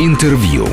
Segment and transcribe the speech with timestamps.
[0.00, 0.64] Интервью.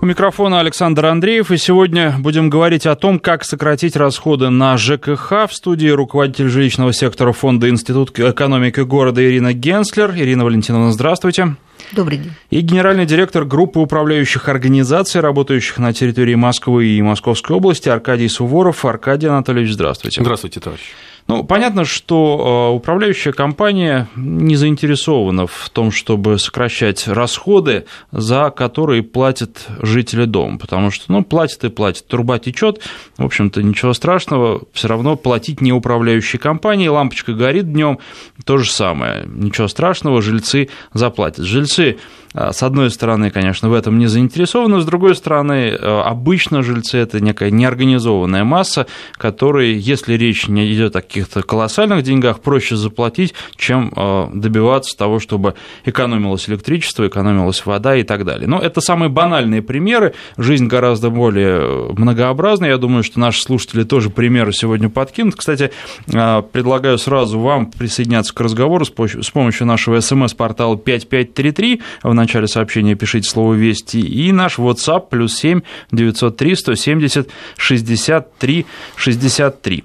[0.00, 5.46] У микрофона Александр Андреев, и сегодня будем говорить о том, как сократить расходы на ЖКХ.
[5.48, 10.10] В студии руководитель жилищного сектора Фонда Институт экономики города Ирина Генслер.
[10.16, 11.54] Ирина Валентиновна, здравствуйте.
[11.92, 12.32] Добрый день.
[12.50, 18.84] И генеральный директор группы управляющих организаций, работающих на территории Москвы и Московской области, Аркадий Суворов.
[18.84, 20.22] Аркадий Анатольевич, здравствуйте.
[20.22, 20.82] Здравствуйте, товарищ.
[21.30, 29.04] Ну, понятно, что э, управляющая компания не заинтересована в том, чтобы сокращать расходы, за которые
[29.04, 32.80] платят жители дома, потому что, ну, платят и платят, труба течет,
[33.16, 38.00] в общем-то, ничего страшного, все равно платить не управляющей компании, лампочка горит днем,
[38.44, 41.44] то же самое, ничего страшного, жильцы заплатят.
[41.44, 41.98] Жильцы
[42.32, 47.20] с одной стороны, конечно, в этом не заинтересованы, с другой стороны, э, обычно жильцы– это
[47.20, 53.92] некая неорганизованная масса, которой, если речь не идет о каких-то колоссальных деньгах, проще заплатить, чем
[53.96, 55.54] э, добиваться того, чтобы
[55.84, 58.46] экономилось электричество, экономилась вода и так далее.
[58.46, 64.08] Но это самые банальные примеры, жизнь гораздо более многообразная, я думаю, что наши слушатели тоже
[64.08, 65.34] примеры сегодня подкинут.
[65.34, 65.72] Кстати,
[66.06, 72.94] э, предлагаю сразу вам присоединяться к разговору с помощью нашего смс-портала 5533 в начале сообщения
[72.94, 74.00] пишите слово «Вести».
[74.00, 79.84] И наш WhatsApp плюс 7 903 170 63 63.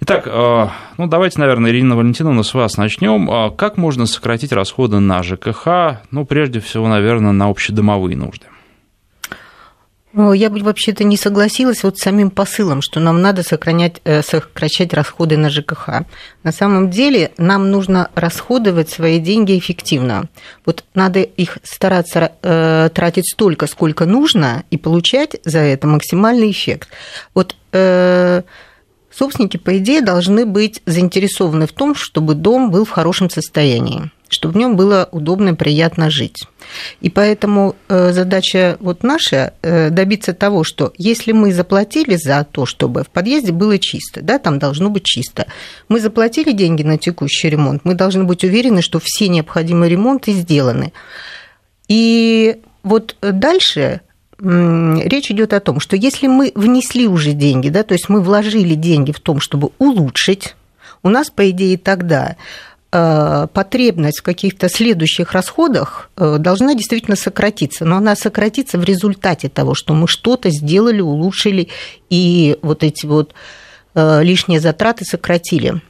[0.00, 3.30] Итак, э, ну давайте, наверное, Ирина Валентиновна, с вас начнем.
[3.30, 6.02] А как можно сократить расходы на ЖКХ?
[6.10, 8.46] Ну, прежде всего, наверное, на общедомовые нужды.
[10.16, 14.94] Я бы вообще-то не согласилась вот с самим посылом, что нам надо сохранять, э, сокращать
[14.94, 16.06] расходы на ЖКХ.
[16.42, 20.30] На самом деле нам нужно расходовать свои деньги эффективно.
[20.64, 26.88] Вот надо их стараться э, тратить столько, сколько нужно, и получать за это максимальный эффект.
[27.34, 28.40] Вот э,
[29.14, 34.54] собственники, по идее, должны быть заинтересованы в том, чтобы дом был в хорошем состоянии чтобы
[34.54, 36.44] в нем было удобно и приятно жить.
[37.00, 42.66] И поэтому э, задача вот наша э, добиться того, что если мы заплатили за то,
[42.66, 45.46] чтобы в подъезде было чисто, да, там должно быть чисто,
[45.88, 50.92] мы заплатили деньги на текущий ремонт, мы должны быть уверены, что все необходимые ремонты сделаны.
[51.88, 54.00] И вот дальше
[54.38, 58.74] речь идет о том, что если мы внесли уже деньги, да, то есть мы вложили
[58.74, 60.56] деньги в том, чтобы улучшить,
[61.02, 62.36] у нас, по идее, тогда
[62.90, 69.74] потребность в каких-то следующих расходах э, должна действительно сократиться, но она сократится в результате того,
[69.74, 71.68] что мы что-то сделали, улучшили
[72.10, 73.34] и вот эти вот
[73.94, 75.80] э, лишние затраты сократили.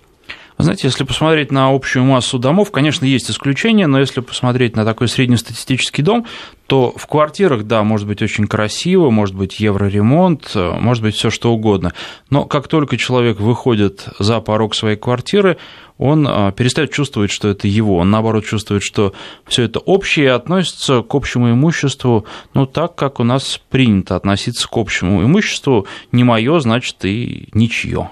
[0.59, 5.09] Знаете, если посмотреть на общую массу домов, конечно, есть исключения, но если посмотреть на такой
[5.09, 6.27] среднестатистический дом,
[6.67, 11.53] то в квартирах, да, может быть очень красиво, может быть евроремонт, может быть все что
[11.53, 11.93] угодно.
[12.29, 15.59] Но как только человек выходит за порог своей квартиры,
[15.99, 17.99] он а, перестает чувствовать, что это его.
[17.99, 19.15] Он, наоборот, чувствует, что
[19.47, 24.69] все это общее и относится к общему имуществу, ну, так, как у нас принято относиться
[24.69, 25.87] к общему имуществу.
[26.13, 28.11] Не мое, значит, и ничье.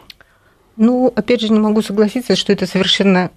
[0.76, 3.30] Ну, опять же, не могу согласиться, что это совершенно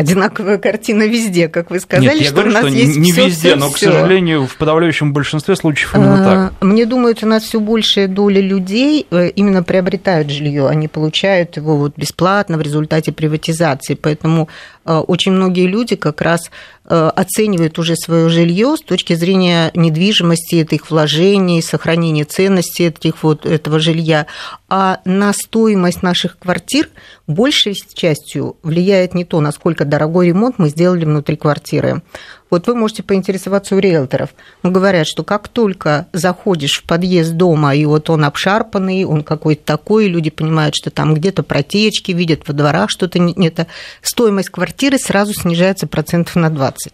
[0.00, 3.12] одинаковая картина везде, как вы сказали, Нет, я что говорю, у нас что есть не
[3.12, 3.92] всё, везде, всё, но, к всё.
[3.92, 6.52] сожалению, в подавляющем большинстве случаев именно так.
[6.60, 11.56] А, Мне думается, у нас все большая доля людей э, именно приобретают жилье, они получают
[11.56, 14.48] его вот бесплатно в результате приватизации, поэтому
[14.84, 16.50] очень многие люди как раз
[16.84, 23.46] э, оценивают уже свое жилье с точки зрения недвижимости, этих вложений, сохранения ценности этих вот,
[23.46, 24.26] этого жилья.
[24.68, 26.88] А на стоимость наших квартир
[27.26, 32.02] большей частью влияет не то, насколько дорогой ремонт мы сделали внутри квартиры.
[32.50, 34.30] Вот вы можете поинтересоваться у риэлторов.
[34.62, 39.64] Ну, говорят, что как только заходишь в подъезд дома, и вот он обшарпанный, он какой-то
[39.64, 43.68] такой, люди понимают, что там где-то протечки, видят во дворах что-то не это,
[44.02, 46.92] стоимость квартиры сразу снижается процентов на 20.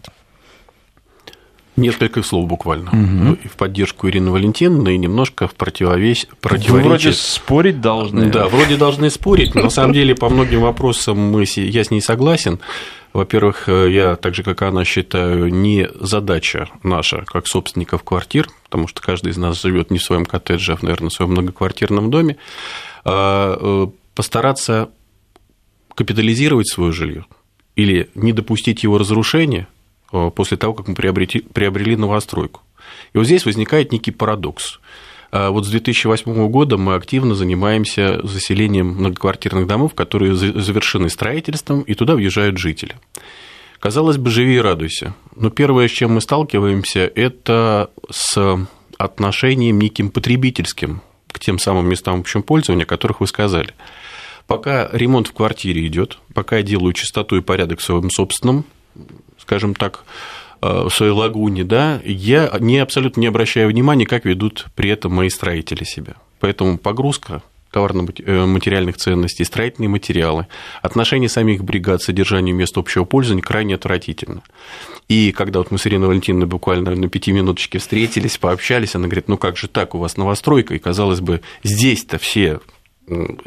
[1.77, 2.89] Несколько слов буквально.
[2.91, 3.33] Мгм.
[3.33, 6.25] И в поддержку Ирины Валентиновны, и немножко в противовес...
[6.25, 7.13] Вы вроде противоречие.
[7.13, 8.31] спорить должны.
[8.31, 12.01] Да, вроде должны спорить, но на самом деле по многим вопросам мы, я с ней
[12.01, 12.59] согласен.
[13.17, 18.87] Во-первых, э, я, так же, как она, считаю, не задача наша, как собственников квартир, потому
[18.87, 22.37] что каждый из нас живет не в своем коттедже, а, наверное, в своем многоквартирном доме,
[23.05, 24.91] а, э, постараться
[25.95, 27.25] капитализировать свое жилье
[27.75, 29.67] или не допустить его разрушения
[30.13, 32.61] э, после того, как мы приобрели новостройку.
[33.13, 34.79] И вот здесь возникает некий парадокс.
[35.31, 41.81] А Вот с 2008 года мы активно занимаемся заселением многоквартирных домов, которые за- завершены строительством,
[41.81, 42.95] и туда въезжают жители.
[43.79, 45.13] Казалось бы, живи и радуйся.
[45.35, 48.57] Но первое, с чем мы сталкиваемся, это с
[48.97, 51.01] отношением неким потребительским
[51.31, 53.73] к тем самым местам общего пользования, о которых вы сказали.
[54.47, 58.65] Пока ремонт в квартире идет, пока я делаю чистоту и порядок в своем собственном
[59.47, 60.03] скажем так,
[60.61, 65.29] в своей лагуне, да, я не абсолютно не обращаю внимания, как ведут при этом мои
[65.29, 66.15] строители себя.
[66.39, 70.47] Поэтому погрузка товарно-материальных э, ценностей, строительные материалы,
[70.81, 74.41] отношение самих бригад, содержанию мест общего пользования крайне отвратительно.
[75.07, 79.27] И когда вот мы с Ириной Валентиновной буквально на пяти минуточке встретились, пообщались, она говорит,
[79.27, 82.59] ну как же так, у вас новостройка, и казалось бы, здесь-то все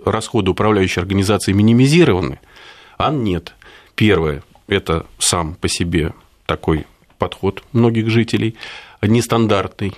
[0.04, 2.40] расходы управляющей организации минимизированы,
[2.98, 3.54] а нет.
[3.94, 6.14] Первое, это сам по себе
[6.46, 6.86] такой
[7.20, 8.56] подход многих жителей,
[9.02, 9.92] нестандартный,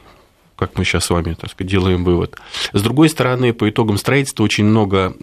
[0.57, 2.37] как мы сейчас с вами так сказать, делаем вывод.
[2.75, 5.15] С другой стороны, по итогам строительства очень много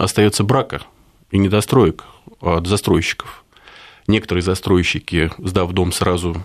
[0.00, 0.82] остается брака
[1.32, 2.04] и недостроек
[2.40, 3.44] от застройщиков.
[4.06, 6.36] Некоторые застройщики, сдав дом сразу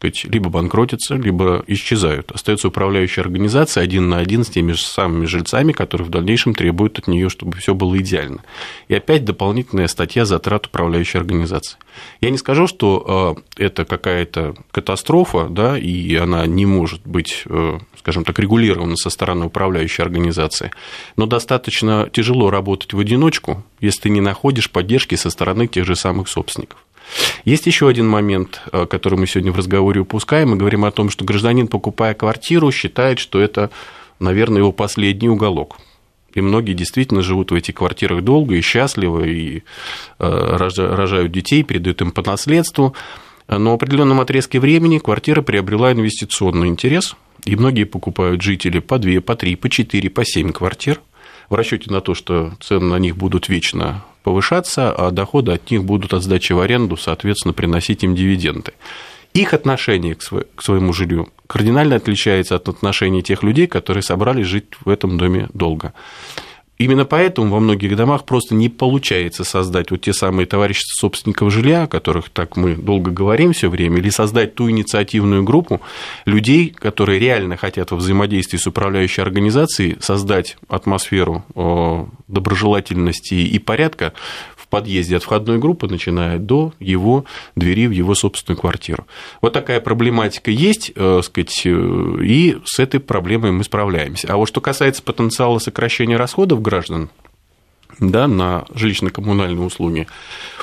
[0.00, 2.32] сказать, либо банкротятся, либо исчезают.
[2.32, 6.98] Остается управляющая организация один на один с теми же самыми жильцами, которые в дальнейшем требуют
[6.98, 8.42] от нее, чтобы все было идеально.
[8.88, 11.76] И опять дополнительная статья затрат управляющей организации.
[12.20, 17.78] Я не скажу, что э, это какая-то катастрофа, да, и она не может быть, э,
[17.98, 20.70] скажем так, регулирована со стороны управляющей организации,
[21.16, 25.96] но достаточно тяжело работать в одиночку, если ты не находишь поддержки со стороны тех же
[25.96, 26.78] самых собственников.
[27.44, 30.50] Есть еще один момент, э, который мы сегодня в разговоре упускаем.
[30.50, 33.70] Мы говорим о том, что гражданин, покупая квартиру, считает, что это,
[34.18, 35.78] наверное, его последний уголок.
[36.34, 39.62] И многие действительно живут в этих квартирах долго и счастливо, и
[40.18, 42.94] э, рожают детей, передают им по наследству.
[43.48, 49.20] Но в определенном отрезке времени квартира приобрела инвестиционный интерес, и многие покупают жители по 2,
[49.22, 51.00] по 3, по 4, по 7 квартир
[51.50, 55.84] в расчете на то, что цены на них будут вечно повышаться, а доходы от них
[55.84, 58.72] будут от сдачи в аренду, соответственно, приносить им дивиденды.
[59.34, 60.22] Их отношение к
[60.62, 65.92] своему жилью кардинально отличается от отношений тех людей, которые собрались жить в этом доме долго.
[66.80, 71.82] Именно поэтому во многих домах просто не получается создать вот те самые товарищества собственников жилья,
[71.82, 75.82] о которых так мы долго говорим все время, или создать ту инициативную группу
[76.24, 81.44] людей, которые реально хотят во взаимодействии с управляющей организацией создать атмосферу
[82.28, 84.14] доброжелательности и порядка
[84.70, 87.24] подъезде от входной группы, начиная до его
[87.56, 89.06] двери в его собственную квартиру.
[89.42, 94.28] Вот такая проблематика есть, э, сказать, э, и с этой проблемой мы справляемся.
[94.32, 97.10] А вот что касается потенциала сокращения расходов граждан,
[97.98, 100.06] да, на жилищно-коммунальные услуги,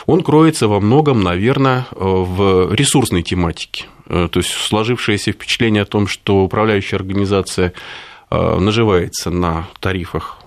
[0.07, 3.86] он кроется во многом, наверное, в ресурсной тематике.
[4.07, 7.74] Э, то есть сложившееся впечатление о том, что управляющая организация
[8.30, 10.47] наживается на тарифах Э,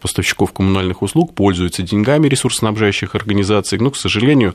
[0.00, 4.54] поставщиков коммунальных услуг пользуются деньгами ресурсоснабжающих организаций, но, к сожалению,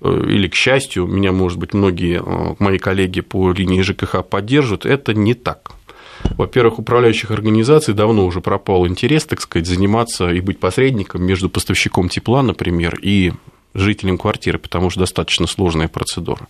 [0.00, 4.86] э, или к счастью, меня, может быть, многие э, мои коллеги по линии ЖКХ поддержат,
[4.86, 5.72] это не так.
[6.22, 12.08] Во-первых, управляющих организаций давно уже пропал интерес, так сказать, заниматься и быть посредником между поставщиком
[12.08, 13.32] тепла, например, и
[13.74, 16.46] жителям квартиры, потому что достаточно сложная процедура.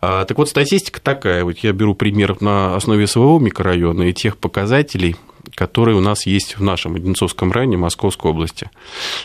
[0.00, 1.44] А, так вот, статистика такая.
[1.44, 5.16] Вот я беру пример на основе своего микрорайона и тех показателей,
[5.54, 8.70] которые у нас есть в нашем Одинцовском районе Московской области.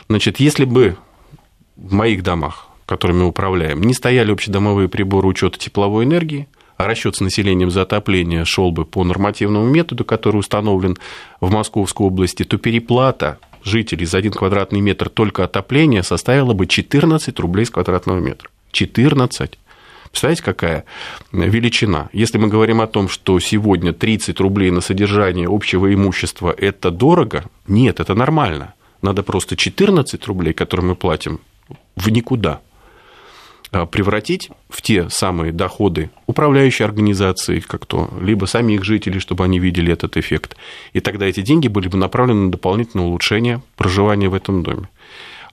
[0.09, 0.97] Значит, если бы
[1.75, 6.47] в моих домах, которыми управляем, не стояли общедомовые приборы учета тепловой энергии,
[6.77, 10.97] а расчет с населением за отопление шел бы по нормативному методу, который установлен
[11.39, 17.39] в Московской области, то переплата жителей за один квадратный метр только отопления составила бы 14
[17.39, 18.49] рублей с квадратного метра.
[18.71, 19.57] 14.
[20.13, 20.85] Представляете, какая
[21.31, 22.09] величина?
[22.13, 27.45] Если мы говорим о том, что сегодня 30 рублей на содержание общего имущества– это дорого,
[27.67, 28.75] нет, это нормально.
[29.01, 31.39] Надо просто 14 рублей, которые мы платим,
[31.95, 32.61] в никуда
[33.71, 39.57] а, превратить в те самые доходы управляющей организации, как то, либо самих жителей, чтобы они
[39.57, 40.55] видели этот эффект.
[40.93, 44.89] И тогда эти деньги были бы направлены на дополнительное улучшение проживания в этом доме.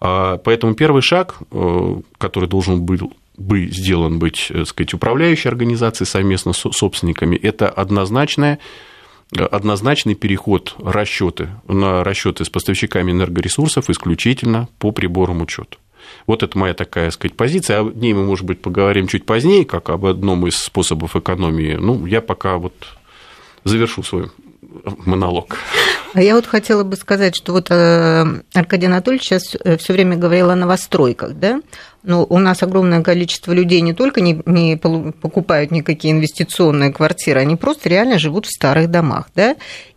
[0.03, 5.49] А, поэтому первый шаг, э, который должен был бы сделан быть, так э, сказать, управляющей
[5.49, 8.59] организацией совместно с собственниками, это однозначное
[9.33, 15.77] однозначный переход расчеты на расчеты с поставщиками энергоресурсов исключительно по приборам учета.
[16.27, 17.81] Вот это моя такая, сказать, позиция.
[17.81, 21.75] О ней мы, может быть, поговорим чуть позднее, как об одном из способов экономии.
[21.75, 22.75] Ну, я пока вот
[23.63, 24.31] завершу свой
[25.05, 25.57] монолог.
[26.13, 28.25] А я вот хотела бы сказать, что вот э,
[28.55, 31.61] Аркадий Анатольевич сейчас все время говорил о новостройках, да?
[32.03, 37.57] Но у нас огромное количество людей не только не, не покупают никакие инвестиционные квартиры, они
[37.57, 39.57] просто реально живут в старых домах, да?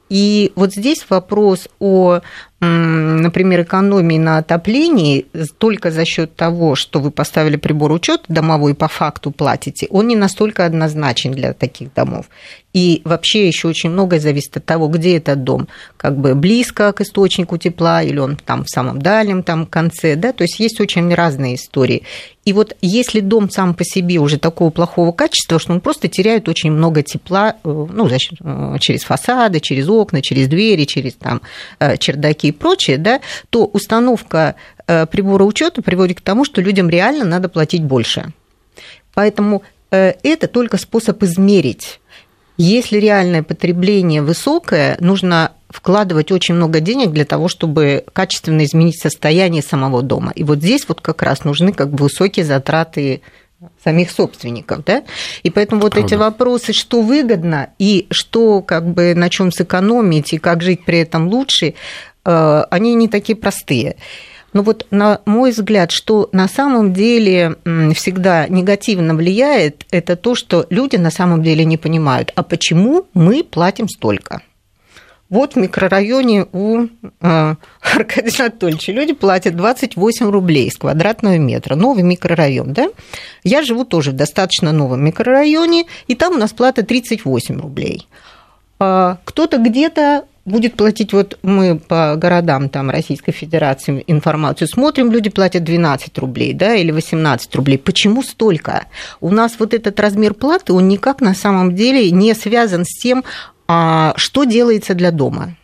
[0.09, 2.19] И вот здесь вопрос о
[2.63, 5.25] например, экономии на отоплении
[5.57, 10.15] только за счет того, что вы поставили прибор учета домовой по факту платите, он не
[10.15, 12.27] настолько однозначен для таких домов.
[12.73, 17.01] И вообще еще очень многое зависит от того, где этот дом, как бы близко к
[17.01, 21.13] источнику тепла, или он там в самом дальнем там конце, да, то есть есть очень
[21.13, 22.03] разные истории.
[22.45, 26.49] И вот если дом сам по себе уже такого плохого качества, что он просто теряет
[26.49, 31.41] очень много тепла, э, ну, значит, э, через фасады, через окна, через двери, через там
[31.79, 34.55] э, чердаки прочее, да, то установка
[34.85, 38.33] прибора учета приводит к тому, что людям реально надо платить больше.
[39.13, 41.99] Поэтому это только способ измерить
[42.57, 49.63] если реальное потребление высокое, нужно вкладывать очень много денег для того, чтобы качественно изменить состояние
[49.63, 50.31] самого дома.
[50.35, 53.21] И вот здесь вот как раз нужны как бы высокие затраты
[53.83, 55.03] самих собственников, да,
[55.41, 56.05] и поэтому вот Правда.
[56.05, 60.99] эти вопросы, что выгодно и что как бы на чем сэкономить и как жить при
[60.99, 61.73] этом лучше, э,
[62.23, 63.97] они не такие простые.
[64.53, 67.55] Но вот на мой взгляд, что на самом деле
[67.95, 73.43] всегда негативно влияет, это то, что люди на самом деле не понимают, а почему мы
[73.43, 74.41] платим столько.
[75.33, 76.87] Вот в микрорайоне у э,
[77.81, 81.73] Аркадия Анатольевича люди платят 28 рублей с квадратного метра.
[81.73, 82.89] Новый микрорайон, да?
[83.43, 88.07] Я живу тоже в достаточно новом микрорайоне, и там у нас плата 38 рублей.
[88.77, 95.29] А кто-то где-то будет платить, вот мы по городам там Российской Федерации информацию смотрим, люди
[95.29, 97.77] платят 12 рублей, да, или 18 рублей.
[97.77, 98.87] Почему столько?
[99.21, 103.23] У нас вот этот размер платы, он никак на самом деле не связан с тем,
[103.67, 105.55] а, что делается для дома.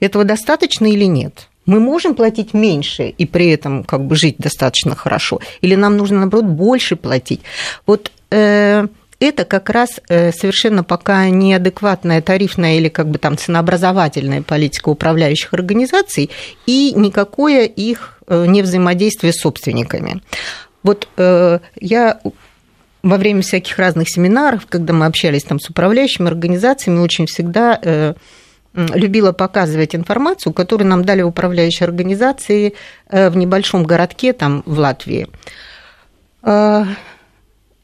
[0.00, 1.48] Этого достаточно или нет?
[1.64, 6.20] Мы можем платить меньше и при этом как бы жить достаточно хорошо, или нам нужно
[6.20, 7.42] наоборот больше платить?
[7.86, 8.88] Вот э,
[9.22, 15.54] это как раз э, совершенно пока неадекватная тарифная или как бы там ценообразовательная политика управляющих
[15.54, 16.30] организаций
[16.66, 20.22] и никакое их э, не взаимодействие с собственниками.
[20.82, 22.20] Вот э, я
[23.02, 28.14] во время всяких разных семинаров, когда мы общались там с управляющими организациями, очень всегда
[28.74, 32.74] любила показывать информацию, которую нам дали управляющие организации
[33.10, 35.26] в небольшом городке там в Латвии.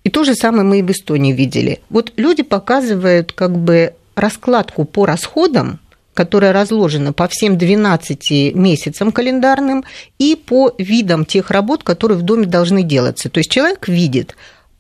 [0.05, 1.81] И то же самое мы и в Эстонии видели.
[1.91, 5.81] Вот люди показывают как бы раскладку по расходам,
[6.15, 9.85] которая разложена по всем 12 месяцам календарным
[10.19, 13.31] и по видам тех работ, которые в доме должны делаться.
[13.31, 14.35] То есть человек видит,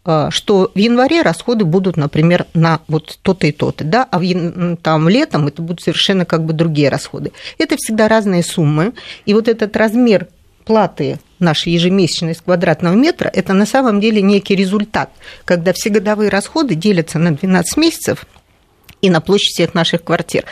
[0.04, 4.76] а, что в январе расходы будут, например, на вот то-то и то-то, да, а в,
[4.82, 7.32] там летом это будут совершенно как бы другие расходы.
[7.58, 8.94] Это всегда разные суммы,
[9.26, 10.28] и вот этот размер
[10.64, 15.10] платы наши ежемесячные с квадратного метра, это на самом деле некий результат,
[15.44, 18.26] когда все годовые расходы делятся на 12 месяцев
[19.00, 20.44] и на площадь всех наших квартир.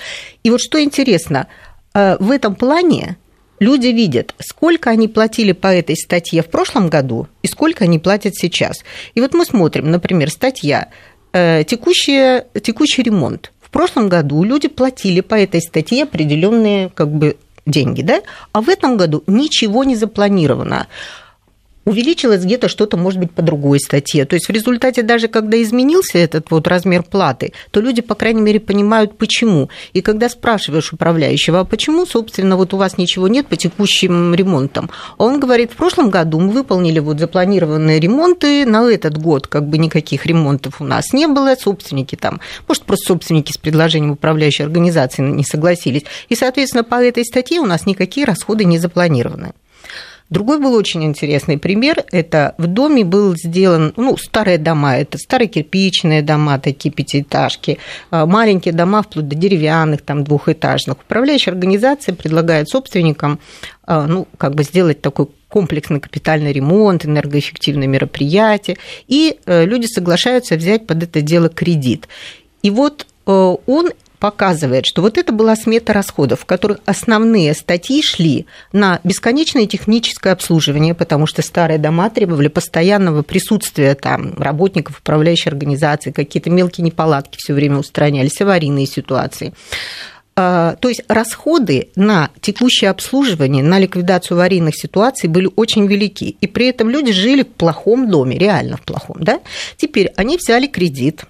[0.43, 1.49] И вот что интересно,
[1.95, 3.17] э, в этом плане
[3.59, 8.35] люди видят, сколько они платили по этой статье в прошлом году и сколько они платят
[8.37, 8.85] сейчас.
[9.15, 10.89] И вот мы смотрим, например, статья
[11.33, 13.53] э, текущий, текущий ремонт.
[13.61, 17.37] В прошлом году люди платили по этой статье определенные как бы
[17.67, 18.23] деньги, да?
[18.53, 20.87] А в этом году ничего не запланировано
[21.87, 24.27] увеличилось где-то что-то, может быть, по другой статье.
[24.27, 28.43] То есть в результате даже когда изменился этот вот размер платы, то люди, по крайней
[28.43, 29.71] мере, понимают, почему.
[29.95, 34.91] И когда спрашиваешь управляющего, а почему, собственно, вот у вас ничего нет по текущим ремонтам,
[35.17, 39.79] он говорит, в прошлом году мы выполнили вот запланированные ремонты, на этот год как бы
[39.79, 45.23] никаких ремонтов у нас не было, собственники там, может, просто собственники с предложением управляющей организации
[45.23, 46.03] не согласились.
[46.29, 49.53] И, соответственно, по этой статье у нас никакие расходы не запланированы.
[50.29, 52.05] Другой был очень интересный пример.
[52.11, 57.79] Это в доме был сделан, ну, старые дома, это старые кирпичные дома, такие пятиэтажки,
[58.11, 60.99] а, маленькие дома, вплоть до деревянных, там, двухэтажных.
[60.99, 63.39] Управляющая организация предлагает собственникам,
[63.85, 70.57] а, ну, как бы сделать такой комплексный капитальный ремонт, энергоэффективные мероприятия, и э, люди соглашаются
[70.57, 72.09] взять под это дело кредит.
[72.63, 78.03] И вот э, он показывает, что вот это была смета расходов, в которых основные статьи
[78.03, 85.51] шли на бесконечное техническое обслуживание, потому что старые дома требовали постоянного присутствия там работников управляющей
[85.51, 89.53] организации, какие-то мелкие неполадки все время устранялись, аварийные ситуации.
[90.39, 96.37] А, то есть расходы на текущее обслуживание, на ликвидацию аварийных ситуаций были очень велики.
[96.41, 99.17] И при этом люди жили в плохом доме, реально в плохом.
[99.21, 99.41] Да?
[99.79, 101.25] Теперь они взяли кредит,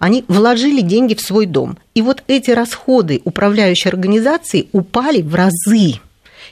[0.00, 1.78] они вложили деньги в свой дом.
[1.94, 6.00] И вот эти расходы управляющей организации упали в разы.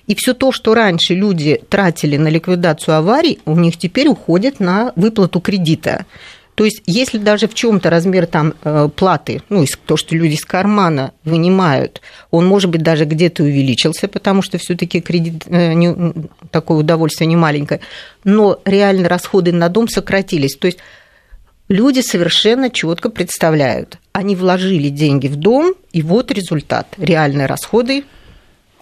[0.07, 4.93] И все то, что раньше люди тратили на ликвидацию аварий, у них теперь уходит на
[4.97, 6.07] выплату кредита.
[6.59, 10.45] То есть, если даже в чем-то размер там э, платы, ну, то, что люди из
[10.45, 12.03] кармана вынимают,
[12.33, 16.13] он, может быть, даже где-то увеличился, потому что все-таки кредит э,
[16.51, 17.81] такое удовольствие не маленькое,
[18.25, 20.57] но реально расходы на дом сократились.
[20.57, 20.79] То есть
[21.69, 26.95] люди совершенно четко представляют, они вложили деньги в дом, и вот результат.
[26.99, 28.05] Реальные расходы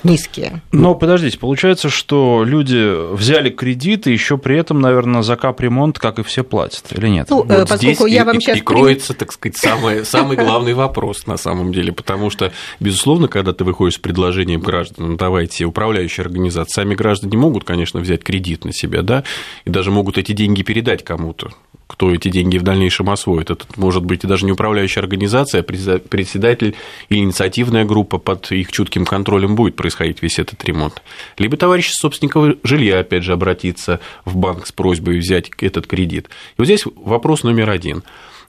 [0.04, 0.62] низкие.
[0.72, 6.22] Но подождите, получается, что люди взяли кредиты, еще при этом, наверное, за капремонт, как и
[6.22, 7.28] все, платят, или нет?
[7.30, 8.58] Ну, вот поскольку здесь я вам и, сейчас...
[8.58, 13.52] И кроется, так сказать, самый, самый главный вопрос на самом деле, потому что, безусловно, когда
[13.52, 18.72] ты выходишь с предложением гражданам, давайте управляющие организации, сами граждане могут, конечно, взять кредит на
[18.72, 19.24] себя, да,
[19.64, 21.50] и даже могут эти деньги передать кому-то
[21.86, 23.50] кто эти деньги в дальнейшем освоит.
[23.50, 26.74] Это может быть и даже не управляющая организация, а председатель
[27.08, 31.02] или инициативная группа под их чутким контролем будет происходить весь этот ремонт.
[31.38, 36.26] Либо товарищи собственников жилья, опять же, обратиться в банк с просьбой взять этот кредит.
[36.26, 38.02] И вот здесь вопрос номер один.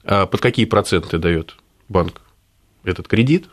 [0.03, 1.55] А под какие проценты дает
[1.89, 2.21] банк
[2.83, 3.47] этот кредит?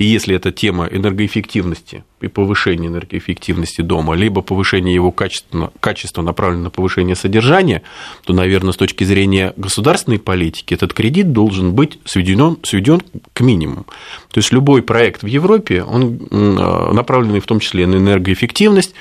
[0.00, 6.64] И если это тема энергоэффективности и повышения энергоэффективности дома, либо повышение его качества, качества направлено
[6.64, 7.82] на повышение содержания,
[8.24, 13.02] то, наверное, с точки зрения государственной политики этот кредит должен быть сведен, сведен
[13.34, 13.84] к минимуму.
[14.30, 18.94] То есть любой проект в Европе, он направленный в том числе на энергоэффективность,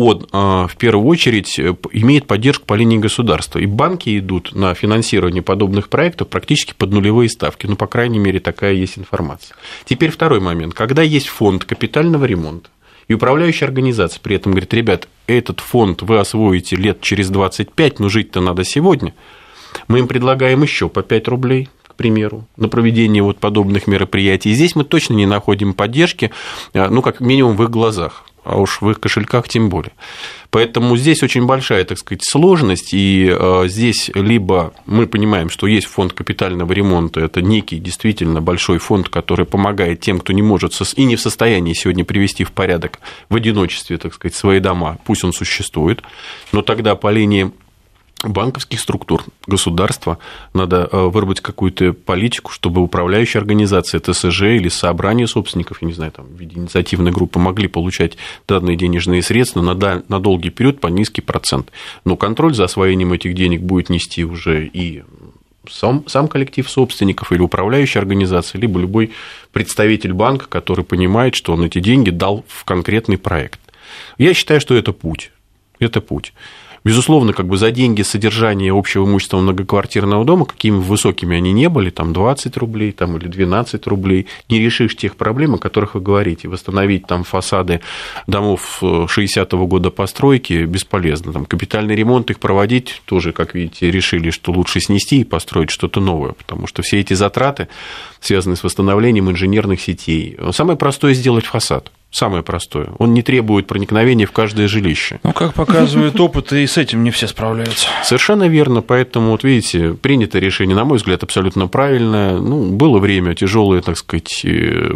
[0.00, 3.58] он а, в первую очередь э, имеет поддержку по линии государства.
[3.58, 7.66] И банки идут на финансирование подобных проектов практически под нулевые ставки.
[7.66, 9.56] Ну, по крайней мере, такая есть информация.
[9.84, 10.72] Теперь второй момент.
[10.72, 12.70] Когда есть фонд капитального ремонта,
[13.08, 18.08] и управляющая организация при этом говорит, ребят, этот фонд вы освоите лет через 25, но
[18.08, 19.14] жить-то надо сегодня.
[19.88, 24.50] Мы им предлагаем еще по 5 рублей, к примеру, на проведение вот подобных мероприятий.
[24.50, 26.30] И здесь мы точно не находим поддержки,
[26.72, 29.92] а, ну, как минимум в их глазах а уж в их кошельках тем более.
[30.50, 35.86] Поэтому здесь очень большая, так сказать, сложность, и э, здесь либо мы понимаем, что есть
[35.86, 41.04] фонд капитального ремонта, это некий действительно большой фонд, который помогает тем, кто не может и
[41.04, 45.32] не в состоянии сегодня привести в порядок в одиночестве, так сказать, свои дома, пусть он
[45.32, 46.02] существует,
[46.52, 47.52] но тогда по линии
[48.22, 50.18] банковских структур государства
[50.52, 56.12] надо э, выработать какую-то политику, чтобы управляющие организации, ТСЖ или собрание собственников, я не знаю,
[56.12, 60.88] там, в виде инициативной группы могли получать данные денежные средства на, на долгий период по
[60.88, 61.70] низкий процент.
[62.04, 65.02] Но контроль за освоением этих денег будет нести уже и
[65.68, 69.12] сам, сам коллектив собственников или управляющая организация, либо любой
[69.52, 73.60] представитель банка, который понимает, что он эти деньги дал в конкретный проект.
[74.18, 75.30] Я считаю, что это путь.
[75.78, 76.32] Это путь.
[76.82, 81.90] Безусловно, как бы за деньги содержания общего имущества многоквартирного дома, какими высокими они не были,
[81.90, 86.48] там 20 рублей там, или 12 рублей, не решишь тех проблем, о которых вы говорите.
[86.48, 87.80] Восстановить там фасады
[88.26, 91.32] домов 60-го года постройки бесполезно.
[91.32, 96.00] Там, капитальный ремонт их проводить тоже, как видите, решили, что лучше снести и построить что-то
[96.00, 97.68] новое, потому что все эти затраты
[98.20, 100.38] связаны с восстановлением инженерных сетей.
[100.52, 101.92] Самое простое сделать фасад.
[102.12, 102.88] Самое простое.
[102.98, 105.20] Он не требует проникновения в каждое жилище.
[105.22, 107.86] Ну, как показывает опыт, и с этим не все справляются.
[108.02, 108.82] Совершенно верно.
[108.82, 112.36] Поэтому, вот видите, принято решение, на мой взгляд, абсолютно правильное.
[112.38, 114.44] Ну, было время тяжелое, так сказать,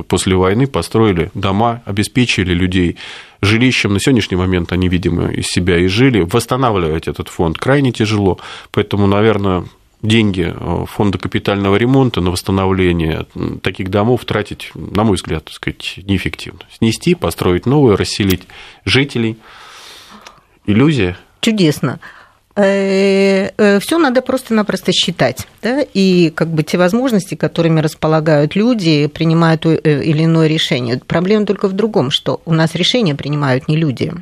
[0.09, 2.97] после войны построили дома, обеспечили людей
[3.41, 3.93] жилищем.
[3.93, 6.27] На сегодняшний момент они, видимо, из себя и жили.
[6.29, 8.41] Восстанавливать этот фонд крайне тяжело.
[8.73, 9.65] Поэтому, наверное,
[10.05, 13.27] деньги э, фонда капитального ремонта на восстановление
[13.63, 16.61] таких домов тратить, на мой взгляд, так сказать, неэффективно.
[16.71, 18.43] Снести, построить новое, расселить
[18.85, 19.39] жителей.
[20.67, 21.17] Иллюзия.
[21.41, 21.99] Чудесно
[22.57, 25.47] э, э, все надо просто-напросто считать.
[25.63, 25.85] Да?
[25.95, 31.01] И как бы те возможности, которыми располагают люди, принимают или иное решение.
[31.07, 34.13] Проблема только в другом, что у нас решения принимают не люди.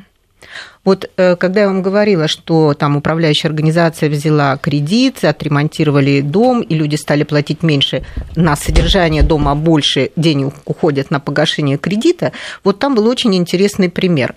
[0.85, 6.75] Вот э, когда я вам говорила, что там управляющая организация взяла кредит, отремонтировали дом, и
[6.75, 8.03] люди стали платить меньше
[8.35, 13.89] на содержание дома, а больше денег уходят на погашение кредита, вот там был очень интересный
[13.89, 14.35] пример.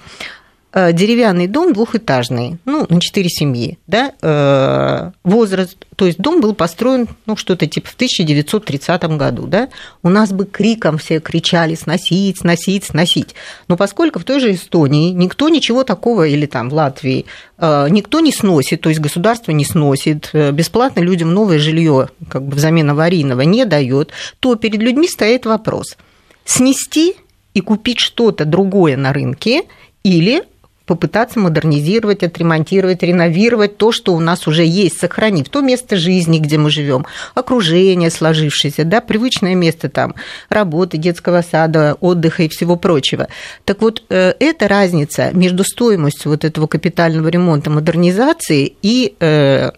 [0.78, 6.52] Э, деревянный дом двухэтажный, ну, на четыре семьи, да, э, возраст, то есть дом был
[6.52, 9.70] построен, ну, что-то типа в 1930 году, да,
[10.02, 13.34] у нас бы криком все кричали сносить, сносить, сносить,
[13.68, 17.24] но поскольку в той же Эстонии никто ничего такого, или там в Латвии,
[17.56, 22.54] э, никто не сносит, то есть государство не сносит, бесплатно людям новое жилье как бы
[22.54, 24.10] взамен аварийного не дает,
[24.40, 25.96] то перед людьми стоит вопрос,
[26.44, 27.14] снести
[27.54, 29.62] и купить что-то другое на рынке
[30.02, 30.44] или
[30.86, 36.58] попытаться модернизировать, отремонтировать, реновировать то, что у нас уже есть, сохранить то место жизни, где
[36.58, 40.14] мы живем, окружение сложившееся, да, привычное место там
[40.48, 43.28] работы, детского сада, отдыха и всего прочего.
[43.64, 49.70] Так вот, э, эта разница между стоимостью вот этого капитального ремонта, модернизации и э,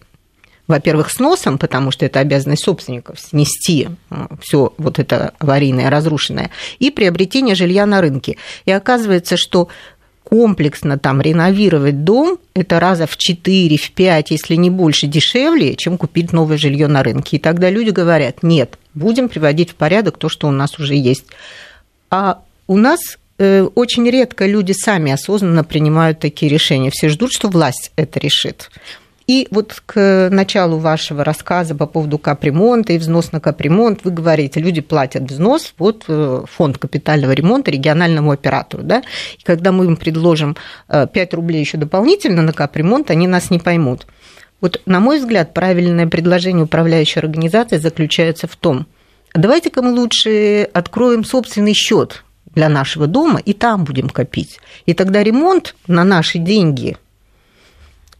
[0.68, 3.88] во-первых, сносом, потому что это обязанность собственников снести
[4.42, 8.36] все вот это аварийное, разрушенное, и приобретение жилья на рынке.
[8.66, 9.68] И оказывается, что
[10.28, 15.96] комплексно там реновировать дом, это раза в 4, в 5, если не больше, дешевле, чем
[15.96, 17.36] купить новое жилье на рынке.
[17.36, 21.24] И тогда люди говорят, нет, будем приводить в порядок то, что у нас уже есть.
[22.10, 23.00] А у нас
[23.38, 26.90] э, очень редко люди сами осознанно принимают такие решения.
[26.90, 28.70] Все ждут, что власть это решит.
[29.28, 34.58] И вот к началу вашего рассказа по поводу капремонта и взнос на капремонт, вы говорите,
[34.58, 38.82] люди платят взнос вот э, фонд капитального ремонта региональному оператору.
[38.82, 39.02] Да?
[39.38, 40.56] И когда мы им предложим
[40.88, 44.06] 5 э, рублей еще дополнительно на капремонт, они нас не поймут.
[44.62, 48.86] Вот, на мой взгляд, правильное предложение управляющей организации заключается в том,
[49.34, 54.58] давайте-ка мы лучше откроем собственный счет для нашего дома и там будем копить.
[54.86, 56.96] И тогда ремонт на наши деньги–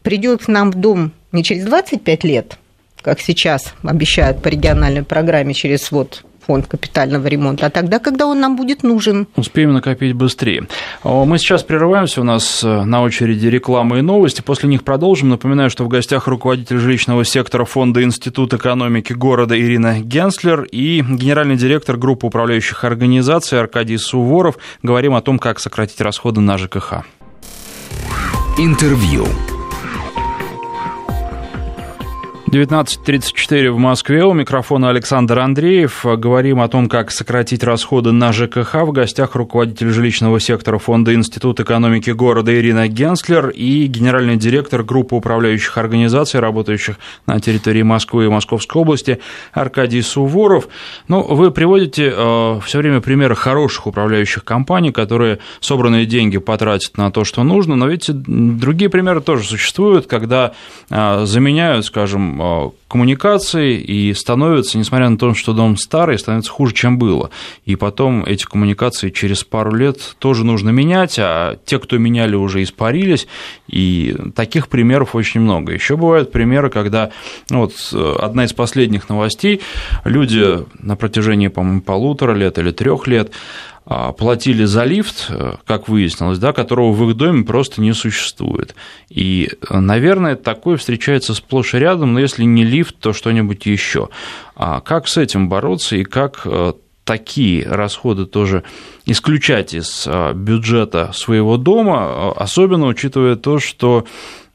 [0.03, 2.57] придет к нам в дом не через 25 лет,
[3.01, 8.39] как сейчас обещают по региональной программе через вот фонд капитального ремонта, а тогда, когда он
[8.39, 9.27] нам будет нужен.
[9.35, 10.67] Успеем накопить быстрее.
[11.03, 15.29] Мы сейчас прерываемся, у нас э, на очереди реклама и новости, после них продолжим.
[15.29, 21.55] Напоминаю, что в гостях руководитель жилищного сектора Фонда Институт экономики города Ирина Генслер и генеральный
[21.55, 24.57] директор группы управляющих организаций Аркадий Суворов.
[24.81, 27.03] Говорим о том, как сократить расходы на ЖКХ.
[28.57, 29.27] Интервью.
[32.49, 34.25] 19.34 в Москве.
[34.25, 36.03] У микрофона Александр Андреев.
[36.03, 38.73] Говорим о том, как сократить расходы на ЖКХ.
[38.73, 45.13] В гостях руководитель жилищного сектора Фонда Институт экономики города Ирина Генслер и генеральный директор группы
[45.13, 49.19] управляющих организаций, работающих на территории Москвы и Московской области,
[49.53, 50.69] Аркадий Суворов.
[51.07, 57.11] Ну, вы приводите э, все время примеры хороших управляющих компаний, которые собранные деньги потратят на
[57.11, 60.53] то, что нужно, но ведь другие примеры тоже существуют, когда
[60.89, 66.73] э, заменяют, скажем, Э, коммуникации и становится, несмотря на то, что дом старый, становится хуже,
[66.73, 67.29] чем было.
[67.65, 72.63] И потом эти коммуникации через пару лет тоже нужно менять, а те, кто меняли, уже
[72.63, 73.27] испарились,
[73.67, 75.71] и таких примеров очень много.
[75.71, 77.11] Еще бывают примеры, когда
[77.51, 79.61] ну, вот э, одна из последних новостей,
[80.03, 83.31] люди на протяжении, по-моему, полутора лет или трех лет
[83.89, 88.75] платили за лифт, э, как выяснилось, да, которого в их доме просто не существует.
[89.09, 94.09] И, наверное, такое встречается сплошь и рядом, но если не лифт, то что-нибудь еще.
[94.55, 96.73] А как с этим бороться и как э,
[97.03, 98.63] такие расходы тоже
[99.05, 104.05] исключать из э, бюджета своего дома, особенно учитывая то, что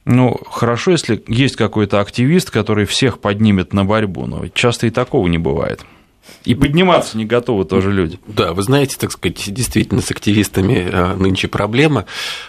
[0.05, 5.27] ну, хорошо, если есть какой-то активист, который всех поднимет на борьбу, но часто и такого
[5.27, 5.85] не бывает.
[6.45, 8.19] И подниматься не готовы тоже люди.
[8.27, 12.05] Да, вы знаете, так сказать, действительно с активистами а, нынче проблема.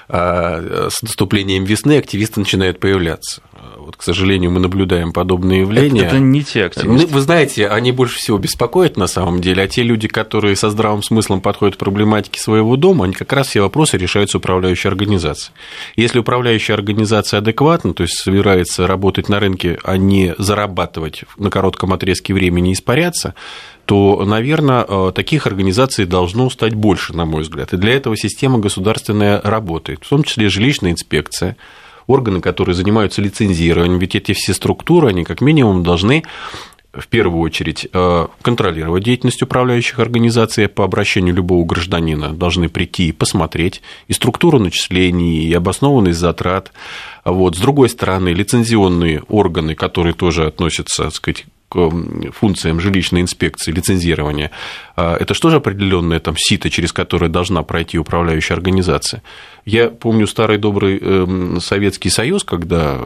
[0.10, 3.42] А, с наступлением весны активисты начинают появляться.
[3.78, 6.02] Вот, к сожалению, мы наблюдаем подобные явления.
[6.02, 7.08] Это, это не те активисты.
[7.08, 10.72] Ну, вы знаете, они больше всего беспокоят на самом деле, а те люди, которые со
[10.72, 14.90] здравым смыслом подходят к проблематике своего дома, они как раз все вопросы решают с управляющей
[14.90, 15.54] организацией.
[15.96, 21.94] Если управляющая организация адекватна, то есть собирается работать на рынке, а не зарабатывать на коротком
[21.94, 23.36] отрезке времени и испаряться,
[23.86, 27.74] то, наверное, э, таких организаций должно стать больше, на мой взгляд.
[27.74, 31.56] И для этого система государственная работает, в том числе жилищная инспекция,
[32.08, 36.24] органы, которые занимаются лицензированием, ведь эти все структуры, они как минимум должны
[36.96, 43.12] в первую очередь э, контролировать деятельность управляющих организаций по обращению любого гражданина, должны прийти и
[43.12, 46.72] посмотреть и структуру начислений, и обоснованность затрат.
[47.26, 47.58] Вот.
[47.58, 51.46] С другой стороны, лицензионные органы, которые тоже относятся так сказать,
[52.34, 54.52] функциям жилищной инспекции, лицензирования,
[54.96, 59.22] а, это что же определенное там сито, через которое должна пройти управляющая организация?
[59.66, 63.02] Я помню старый добрый эм, Советский Союз, когда,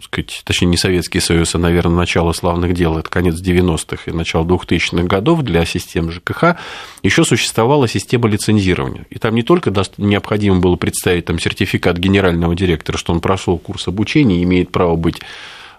[0.00, 4.44] сказать, точнее, не Советский Союз, а, наверное, начало славных дел, это конец 90-х и начало
[4.44, 6.56] 2000-х годов для систем ЖКХ,
[7.02, 9.06] еще существовала система лицензирования.
[9.10, 13.88] И там не только необходимо было представить там, сертификат генерального директора, что он прошел курс
[13.88, 15.20] обучения и имеет право быть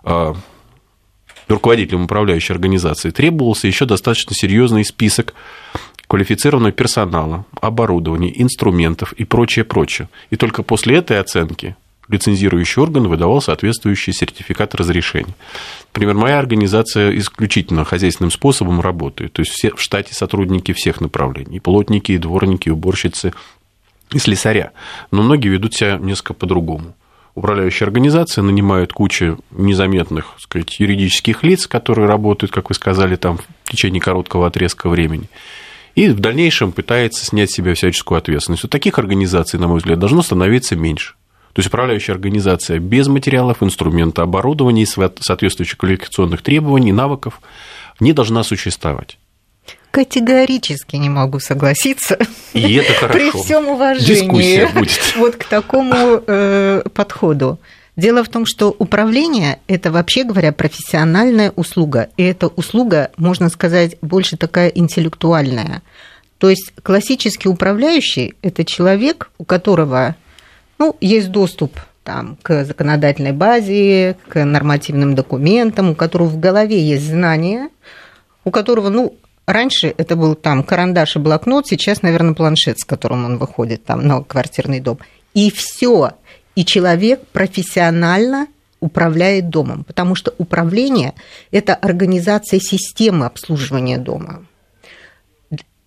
[0.04, 0.36] а,
[1.54, 5.34] руководителем управляющей организации, требовался еще достаточно серьезный список
[6.08, 10.10] квалифицированного персонала, оборудования, инструментов и прочее, прочее.
[10.32, 11.76] И только после этой оценки
[12.08, 15.36] лицензирующий орган выдавал соответствующий сертификат разрешения.
[15.94, 21.58] Например, моя организация исключительно хозяйственным способом работает, то есть все, в штате сотрудники всех направлений,
[21.58, 23.34] и плотники, и дворники, и уборщицы,
[24.12, 24.72] и слесаря.
[25.12, 26.96] Но многие ведут себя несколько по-другому
[27.40, 33.38] управляющие организации нанимают кучу незаметных так сказать, юридических лиц, которые работают, как вы сказали, там
[33.66, 35.30] в течение короткого отрезка времени.
[35.96, 38.64] И в дальнейшем пытается снять с себя всяческую ответственность.
[38.64, 41.16] У таких организаций, на мой взгляд, должно становиться меньше.
[41.54, 47.42] То есть управляющая организация без материалов, инструмента, оборудования и соответствующих квалификационных требований, навыков
[48.00, 49.19] не должна существовать.
[49.92, 52.18] Категорически не могу согласиться.
[52.54, 53.20] И это хорошо.
[53.20, 55.14] При всем уважении будет.
[55.18, 57.60] вот к такому э, подходу.
[57.96, 62.10] Дело в том, что управление– это, вообще говоря, профессиональная услуга.
[62.16, 65.82] И эта услуга, можно сказать, больше такая интеллектуальная.
[66.38, 70.16] То есть классический управляющий– это человек, у которого
[70.78, 77.06] ну, есть доступ там, к законодательной базе, к нормативным документам, у которого в голове есть
[77.06, 77.70] знания,
[78.46, 79.16] у которого, ну,
[79.52, 84.06] раньше это был там карандаш и блокнот, сейчас, наверное, планшет, с которым он выходит там
[84.08, 85.00] на квартирный дом.
[85.34, 86.12] И все
[86.56, 88.48] и человек профессионально
[88.80, 91.14] управляет домом, потому что управление–
[91.52, 94.46] это организация системы обслуживания дома.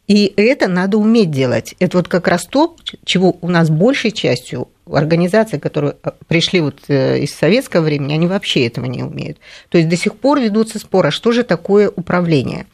[0.09, 1.75] И это надо уметь делать.
[1.79, 6.81] Это вот как раз то, чего у нас большей частью организации, которые э, пришли вот
[6.89, 9.39] э, из советского времени, они вообще этого не умеют.
[9.69, 12.67] То есть до сих пор ведутся споры, а что же такое управление.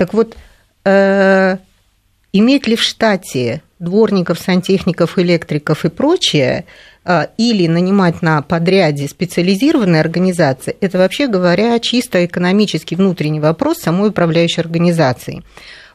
[0.00, 0.34] Так вот,
[0.86, 1.58] э,
[2.32, 6.64] иметь ли в штате дворников, сантехников, электриков и прочее–
[7.02, 14.10] а, или нанимать на подряде специализированные организации, это вообще говоря чисто экономический внутренний вопрос самой
[14.10, 15.42] управляющей организации.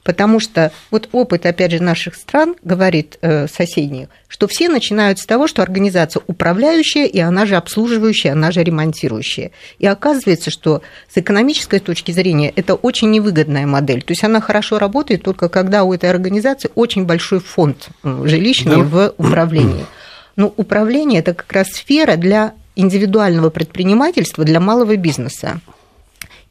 [0.06, 5.26] Потому что вот опыт, опять же, наших стран говорит э, соседних, что все начинают с
[5.26, 9.50] того, что организация управляющая, и она же обслуживающая, она же ремонтирующая.
[9.80, 14.04] И оказывается, что с экономической точки зрения это очень невыгодная модель.
[14.04, 18.84] То есть она хорошо работает только когда у этой организации очень большой фонд жилищный да.
[18.84, 19.88] в управлении.
[20.36, 25.62] Но управление– это как раз сфера для индивидуального предпринимательства, для малого бизнеса.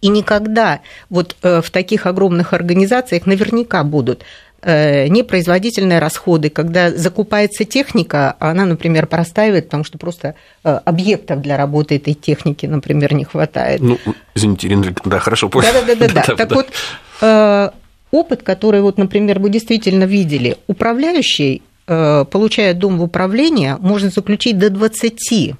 [0.05, 4.23] И никогда вот э, в таких огромных организациях наверняка будут
[4.61, 11.41] э, непроизводительные расходы, когда закупается техника, а она, например, простаивает, потому что просто э, объектов
[11.41, 13.81] для работы этой техники, например, не хватает.
[13.81, 13.99] Ну,
[14.35, 15.69] извините, Ирина, да, хорошо, понял.
[15.87, 16.23] Да-да-да.
[16.37, 17.73] Так вот,
[18.11, 24.69] опыт, который, вот, например, вы действительно видели, управляющий получая дом в управление, можно заключить до
[24.69, 25.55] 20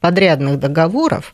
[0.00, 1.32] подрядных договоров,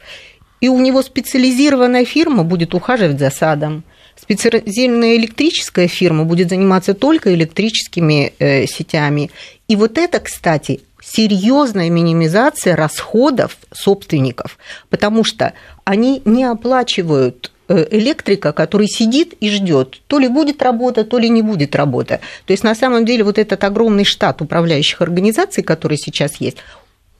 [0.62, 3.84] и у него специализированная фирма будет ухаживать за садом,
[4.16, 9.30] специализированная электрическая фирма будет заниматься только электрическими э, сетями.
[9.68, 15.52] И вот это, кстати, серьезная минимизация расходов собственников, потому что
[15.84, 21.30] они не оплачивают Э, электрика, который сидит и ждет, то ли будет работа, то ли
[21.30, 22.20] не будет работа.
[22.44, 26.58] То есть на самом деле вот этот огромный штат управляющих организаций, который сейчас есть,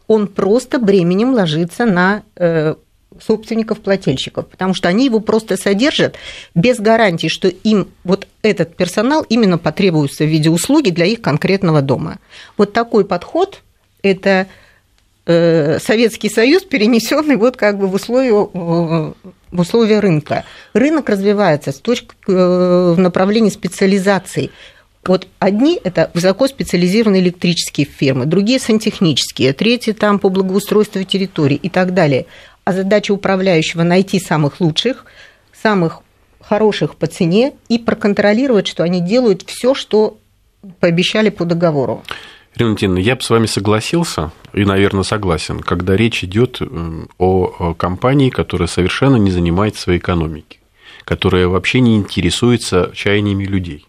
[0.09, 2.75] он просто бременем ложится на э,
[3.21, 6.17] собственников-плательщиков, потому что они его просто содержат
[6.55, 11.83] без гарантии, что им вот этот персонал именно потребуется в виде услуги для их конкретного
[11.83, 12.19] дома.
[12.57, 13.63] Вот такой подход–
[14.03, 14.47] это
[15.25, 19.15] Э, Советский Союз, перенесенный вот как бы в условия, в
[19.53, 20.45] условия рынка.
[20.73, 24.51] Рынок развивается с точки э, в направлении специализации.
[25.05, 31.95] Вот одни– это высокоспециализированные электрические фирмы, другие– сантехнические, третьи– там по благоустройству территории и так
[31.95, 32.27] далее.
[32.65, 35.05] А задача управляющего– найти самых лучших,
[35.53, 36.01] самых
[36.41, 40.19] хороших по цене и проконтролировать, что они делают все, что
[40.81, 42.03] пообещали по договору.
[42.55, 46.61] Валентиновна, я бы с вами согласился, и, наверное, согласен, когда речь идет
[47.19, 50.61] о компании, которая совершенно не занимается своей экономикой,
[51.05, 53.87] которая вообще не интересуется чаяниями людей.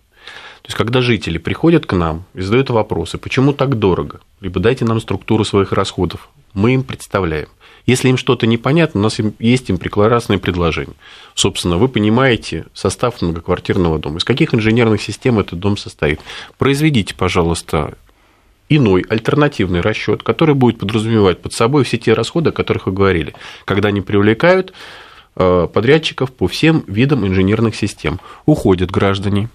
[0.61, 4.85] То есть, когда жители приходят к нам и задают вопросы, почему так дорого, либо дайте
[4.85, 7.49] нам структуру своих расходов, мы им представляем.
[7.85, 10.95] Если им что-то непонятно, у нас есть им прекрасное предложение.
[11.35, 16.21] Собственно, вы понимаете состав многоквартирного дома, из каких инженерных систем этот дом состоит.
[16.57, 17.97] Произведите, пожалуйста,
[18.69, 23.33] иной альтернативный расчет, который будет подразумевать под собой все те расходы, о которых вы говорили,
[23.65, 24.73] когда они привлекают
[25.35, 28.21] э, подрядчиков по всем видам инженерных систем.
[28.45, 29.49] Уходят граждане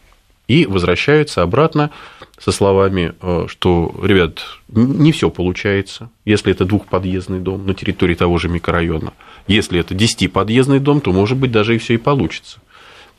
[0.49, 1.91] и возвращаются обратно
[2.39, 8.39] со словами, э, что, ребят, не все получается, если это двухподъездный дом на территории того
[8.39, 9.13] же микрорайона.
[9.47, 12.59] Если это десятиподъездный дом, то, может быть, даже и все и получится.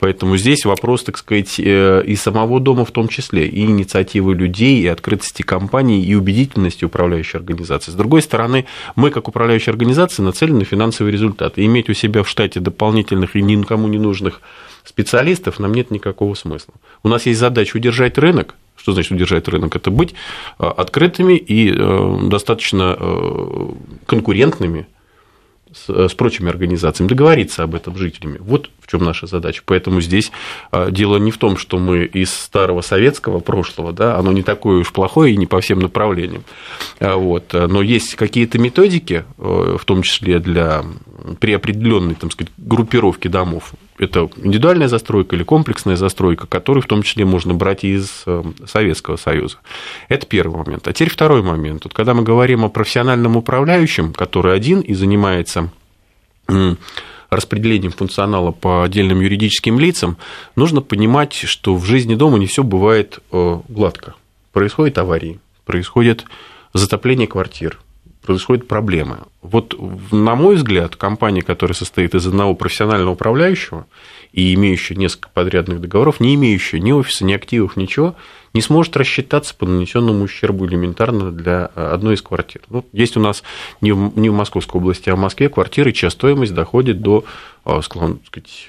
[0.00, 4.80] Поэтому здесь вопрос, так сказать, э, и самого дома в том числе, и инициативы людей,
[4.80, 7.90] и открытости компаний, и убедительности управляющей организации.
[7.90, 8.64] С другой стороны,
[8.96, 11.58] мы, как управляющая организация, нацелены на финансовый результат.
[11.58, 14.40] И иметь у себя в штате дополнительных и никому не нужных
[14.84, 16.74] специалистов нам нет никакого смысла.
[17.02, 19.76] У нас есть задача удержать рынок, что значит удержать рынок?
[19.76, 20.14] Это быть
[20.58, 22.96] э, открытыми и э, достаточно
[24.06, 24.86] конкурентными
[25.72, 28.38] с, э, прочими организациями, договориться об этом с жителями.
[28.40, 29.62] Вот в чем наша задача.
[29.66, 30.32] Поэтому здесь
[30.90, 34.92] дело не в том, что мы из старого советского прошлого, да, оно не такое уж
[34.92, 36.42] плохое и не по всем направлениям.
[36.98, 37.52] А, вот.
[37.52, 40.84] Но есть какие-то методики, э, в том числе для
[41.38, 47.02] при определенной там сказать, группировке домов, это индивидуальная застройка или комплексная застройка, которую в том
[47.02, 49.58] числе можно брать из э, Советского Союза.
[50.08, 50.88] Это первый момент.
[50.88, 51.84] А теперь второй момент.
[51.84, 55.70] Вот когда мы говорим о профессиональном управляющем, который один и занимается
[57.28, 60.16] распределением функционала по отдельным юридическим лицам,
[60.56, 64.14] нужно понимать, что в жизни дома не все бывает э, гладко.
[64.52, 66.24] Происходят аварии, происходит
[66.72, 67.78] затопление квартир,
[68.30, 69.18] происходят проблемы.
[69.42, 69.74] Вот,
[70.12, 73.86] на мой взгляд, компания, которая состоит из одного профессионального управляющего
[74.32, 78.14] и имеющая несколько подрядных договоров, не имеющая ни офиса, ни активов, ничего,
[78.54, 82.62] не сможет рассчитаться по нанесенному ущербу элементарно для э, одной из квартир.
[82.70, 83.42] Ну, есть у нас
[83.80, 87.24] не в, не в Московской области, а в Москве квартиры, чья стоимость доходит до,
[87.64, 88.68] э, скажем, сказать,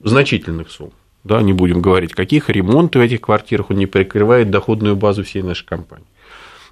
[0.00, 0.92] значительных сумм.
[1.24, 5.42] Да, не будем говорить, каких ремонты в этих квартирах он не прикрывает доходную базу всей
[5.42, 6.06] нашей компании.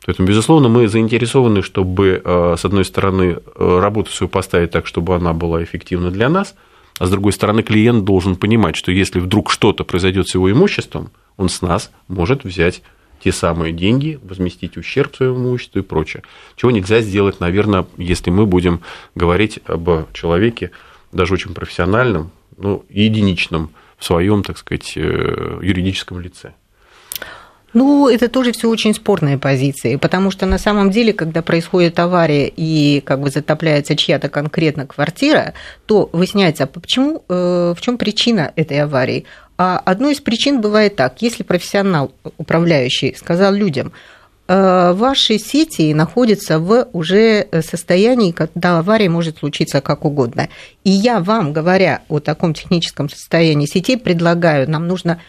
[0.08, 5.14] Поэтому, безусловно, мы заинтересованы, чтобы, э, с одной стороны, э, работу свою поставить так, чтобы
[5.14, 6.54] она была эффективна для нас,
[6.98, 11.10] а с другой стороны, клиент должен понимать, что если вдруг что-то произойдет с его имуществом,
[11.36, 12.80] он с нас может взять
[13.22, 16.22] те самые деньги, возместить ущерб своему имуществу и прочее.
[16.56, 18.80] Чего нельзя сделать, наверное, если мы будем
[19.14, 20.70] говорить об человеке,
[21.12, 26.54] даже очень профессиональном, ну, единичном в своем, так сказать, э, юридическом лице.
[27.74, 32.50] Ну, это тоже все очень спорные позиции, потому что на самом деле, когда происходит авария
[32.54, 35.52] и как бы затопляется чья-то конкретно квартира,
[35.84, 39.26] то выясняется, а почему, э, в чем причина этой аварии.
[39.58, 43.92] А одной из причин бывает так, если профессионал управляющий сказал людям,
[44.46, 50.48] «Э, ваши сети находятся в уже состоянии, когда авария может случиться как угодно.
[50.84, 55.20] И я вам, говоря о таком техническом состоянии сетей, предлагаю, нам нужно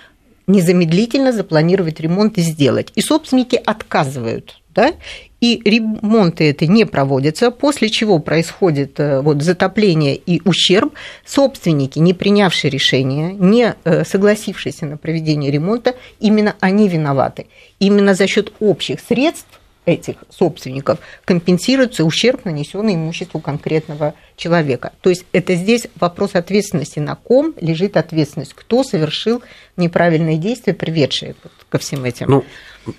[0.50, 2.92] незамедлительно запланировать ремонт и сделать.
[2.96, 4.60] И собственники отказывают.
[4.74, 4.94] Да?
[5.42, 10.94] И ремонты это не проводятся, после чего происходит э, вот, затопление и ущерб.
[11.26, 17.48] Собственники, не принявшие решение, не э, согласившиеся на проведение ремонта, именно они виноваты.
[17.80, 24.94] Именно за счет общих средств этих собственников компенсируется ущерб, нанесенный имуществу конкретного человека.
[25.02, 29.42] То есть это здесь вопрос ответственности, на ком лежит ответственность, кто совершил
[29.78, 31.36] неправильные действия, приведшие
[31.70, 32.30] ко всем этим.
[32.30, 32.46] Ну,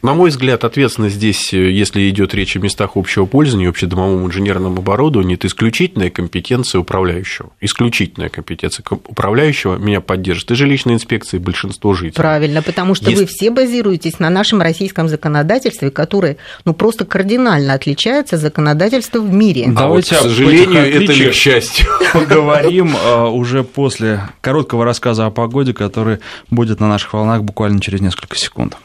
[0.03, 4.79] на мой взгляд, ответственность здесь, э, если идет речь о местах общего пользования, общедомовом инженерном
[4.79, 7.51] оборудовании, это исключительная компетенция управляющего.
[7.61, 12.17] Исключительная компетенция управляющего меня поддержит и жилищная инспекция, и большинство жителей.
[12.17, 13.23] Правильно, потому что Есть...
[13.23, 19.33] вы все базируетесь на нашем российском законодательстве, которое ну, просто кардинально отличается от законодательства в
[19.33, 19.67] мире.
[19.69, 21.87] Давайте, а вот, к сожалению, это ли к счастью.
[22.13, 26.19] Поговорим а, уже после короткого рассказа о погоде, который
[26.51, 28.77] будет на наших волнах буквально через несколько секунд.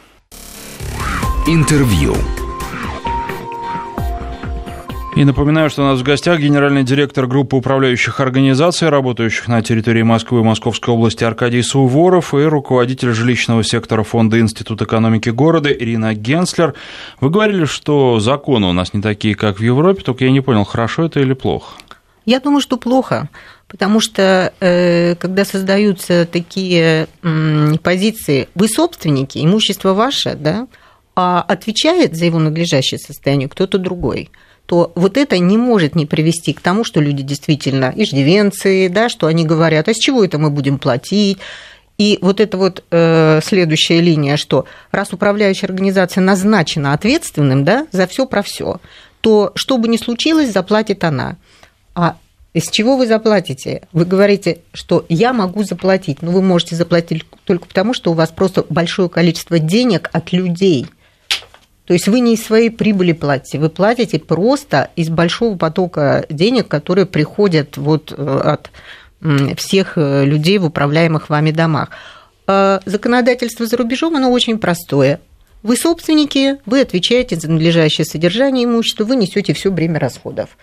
[1.47, 2.15] Интервью.
[5.15, 10.01] И напоминаю, что у нас в гостях генеральный директор группы управляющих организаций, работающих на территории
[10.01, 16.15] Москвы и Московской области Аркадий Суворов и руководитель жилищного сектора Фонда Институт экономики города Ирина
[16.15, 16.73] Генслер.
[17.21, 20.63] Вы говорили, что законы у нас не такие, как в Европе, только я не понял,
[20.63, 21.75] хорошо это или плохо?
[22.25, 23.29] Я думаю, что плохо,
[23.67, 27.07] потому что э, когда создаются такие
[27.83, 30.65] позиции, вы собственники, имущество ваше, да,
[31.15, 34.29] а отвечает за его надлежащее состояние кто-то другой,
[34.65, 39.27] то вот это не может не привести к тому, что люди действительно иждивенцы, да, что
[39.27, 41.37] они говорят, а с чего это мы будем платить,
[41.97, 48.05] и вот эта вот э, следующая линия, что раз управляющая организация назначена ответственным да, за
[48.07, 48.81] все про все,
[49.21, 51.37] то что бы ни случилось, заплатит она.
[51.93, 52.17] А
[52.53, 53.83] из чего вы заплатите?
[53.93, 58.29] Вы говорите, что я могу заплатить, но вы можете заплатить только потому, что у вас
[58.29, 60.87] просто большое количество денег от людей–
[61.85, 66.67] то есть вы не из своей прибыли платите, вы платите просто из большого потока денег,
[66.67, 68.71] которые приходят вот э, от
[69.57, 71.89] всех э, людей в управляемых вами домах.
[72.47, 75.19] А законодательство за рубежом, оно очень простое.
[75.63, 80.57] Вы собственники, вы отвечаете за надлежащее содержание имущества, вы несете все бремя расходов.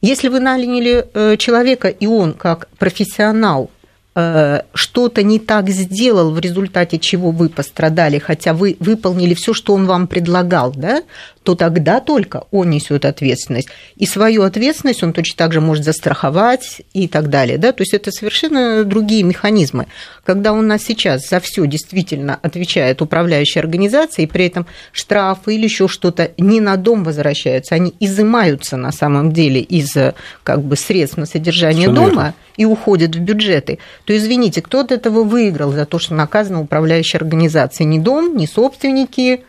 [0.00, 3.79] Если вы наняли э, человека, и он как профессионал Э,
[4.14, 9.86] что-то не так сделал, в результате чего вы пострадали, хотя вы выполнили все, что он
[9.86, 11.02] вам предлагал, да,
[11.42, 13.68] то тогда только он несет ответственность.
[13.96, 17.56] И свою ответственность он точно так же может застраховать и так далее.
[17.56, 17.72] Да?
[17.72, 19.86] То есть это совершенно другие механизмы.
[20.24, 25.64] Когда у нас сейчас за все действительно отвечает управляющая организация, и при этом штрафы или
[25.64, 29.96] еще что-то не на дом возвращаются, они изымаются на самом деле из
[30.42, 33.78] как бы, средств на содержание Все дома и уходят в бюджеты,
[34.10, 37.84] то извините, кто от этого выиграл за то, что наказана управляющая организация?
[37.84, 39.44] Ни дом, ни собственники,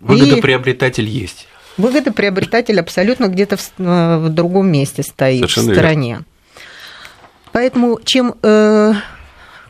[0.00, 1.12] Выгодоприобретатель и...
[1.12, 1.46] есть.
[1.76, 6.08] Выгодоприобретатель абсолютно где-то в, э, в другом месте стоит, Совершенно в стороне.
[6.08, 6.24] Верно.
[7.52, 8.94] Поэтому чем э,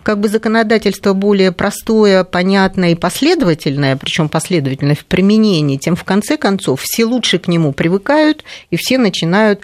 [0.03, 6.39] как бы законодательство более простое, понятное и последовательное, причем последовательное в применении, тем в конце
[6.39, 9.61] концов все лучше к нему привыкают и все начинают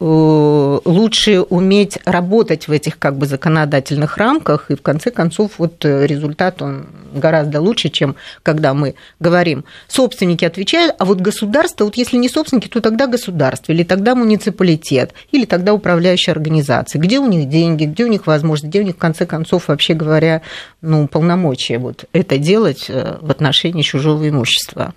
[0.00, 6.06] лучше уметь работать в этих как бы законодательных рамках, и в конце концов вот э,
[6.06, 12.16] результат он гораздо лучше, чем когда мы говорим, собственники отвечают, а вот государство, вот если
[12.16, 17.00] не собственники, то тогда государство, или тогда муниципалитет, или тогда управляющая организация.
[17.00, 19.94] Где у них деньги, где у них возможность, где у них в конце концов, вообще
[19.94, 20.42] говоря,
[20.82, 24.92] ну, полномочия вот это делать э, в отношении чужого имущества.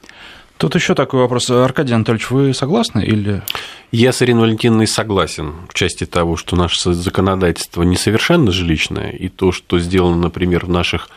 [0.58, 1.50] Тут еще такой вопрос.
[1.50, 3.44] Аркадий Анатольевич, вы согласны или...
[3.92, 9.52] Я с Ириной Валентиновной согласен в части того, что наше законодательство несовершенно жилищное, и то,
[9.52, 11.10] что сделано, например, в наших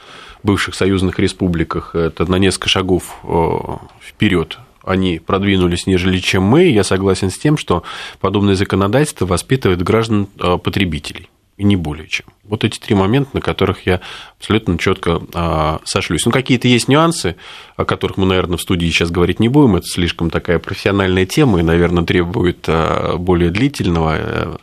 [0.42, 3.58] бывших союзных республиках, это на несколько шагов э,
[4.02, 6.64] вперед они продвинулись, нежели чем мы.
[6.64, 7.82] Я согласен с тем, что
[8.18, 11.28] подобное законодательство воспитывает граждан э, потребителей
[11.60, 12.24] и не более чем.
[12.44, 14.00] Вот эти три момента, на которых я
[14.38, 16.24] абсолютно четко а, сошлюсь.
[16.24, 17.36] Ну, какие-то есть нюансы,
[17.76, 19.76] о которых мы, наверное, в студии сейчас говорить не будем.
[19.76, 24.56] Это слишком такая профессиональная тема и, наверное, требует а, более длительного э,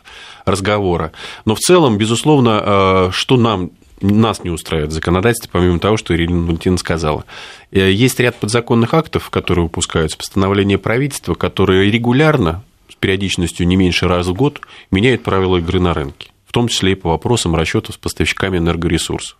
[0.44, 1.12] разговора.
[1.44, 3.70] Но в целом, безусловно, а, что нам
[4.00, 7.24] нас не устраивает законодательство, помимо того, что Ирина Валентина сказала.
[7.70, 14.08] Э, есть ряд подзаконных актов, которые выпускаются, постановления правительства, которые регулярно, с периодичностью не меньше
[14.08, 17.96] раз в год, меняют правила игры на рынке в том числе и по вопросам расчетов
[17.96, 19.36] с поставщиками энергоресурсов.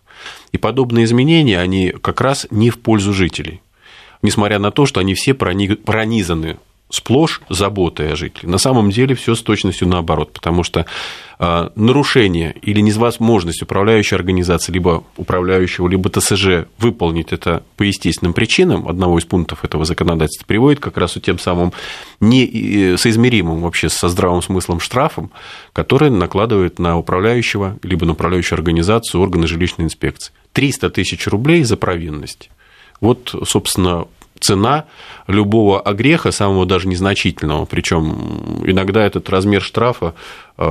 [0.51, 3.63] И подобные изменения, они как раз не в пользу жителей,
[4.21, 6.59] несмотря на то, что они все пронизаны
[6.89, 8.49] сплошь заботой о жителе.
[8.49, 10.85] На самом деле все с точностью наоборот, потому что
[11.37, 18.87] а, нарушение или невозможность управляющей организации, либо управляющего, либо ТСЖ выполнить это по естественным причинам,
[18.87, 21.73] одного из пунктов этого законодательства, приводит как раз к тем самым
[22.19, 25.31] несоизмеримым вообще со здравым смыслом штрафом,
[25.73, 30.33] который накладывает на управляющего, либо на управляющую организацию органы жилищной инспекции.
[30.53, 32.49] 300 тысяч рублей за провинность.
[32.99, 34.07] Вот, собственно,
[34.39, 34.85] цена
[35.27, 37.65] любого огреха, самого даже незначительного.
[37.65, 40.13] Причем иногда этот размер штрафа
[40.57, 40.63] э,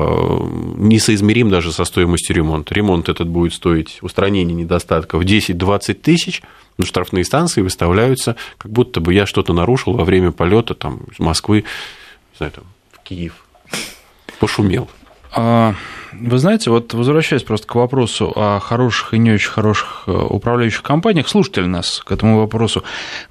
[0.77, 2.75] несоизмерим даже со стоимостью ремонта.
[2.75, 6.43] Ремонт этот будет стоить устранение недостатков 10-20 тысяч,
[6.77, 11.19] но штрафные станции выставляются, как будто бы я что-то нарушил во время полета там, из
[11.19, 11.65] Москвы
[12.33, 13.45] не знаю, там, в Киев.
[14.39, 14.89] Пошумел.
[15.31, 15.75] А,
[16.13, 20.83] вы знаете, вот возвращаясь просто к вопросу о хороших и не очень хороших э, управляющих
[20.83, 22.83] компаниях, слушатели нас к этому вопросу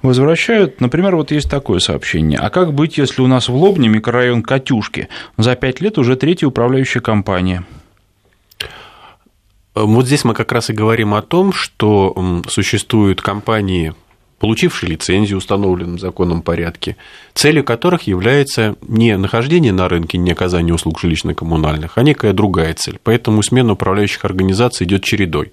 [0.02, 0.80] возвращают.
[0.80, 2.38] Например, вот есть такое сообщение.
[2.38, 5.08] А как быть, если у нас в Лобне микрорайон Катюшки?
[5.36, 7.64] За пять лет уже третья управляющая компания.
[9.74, 13.94] Вот здесь мы как раз и говорим о том, что существуют компании
[14.38, 16.96] получившие лицензию в установленном законом порядке,
[17.34, 22.98] целью которых является не нахождение на рынке, не оказание услуг жилищно-коммунальных, а некая другая цель.
[23.02, 25.52] Поэтому смена управляющих организаций идет чередой.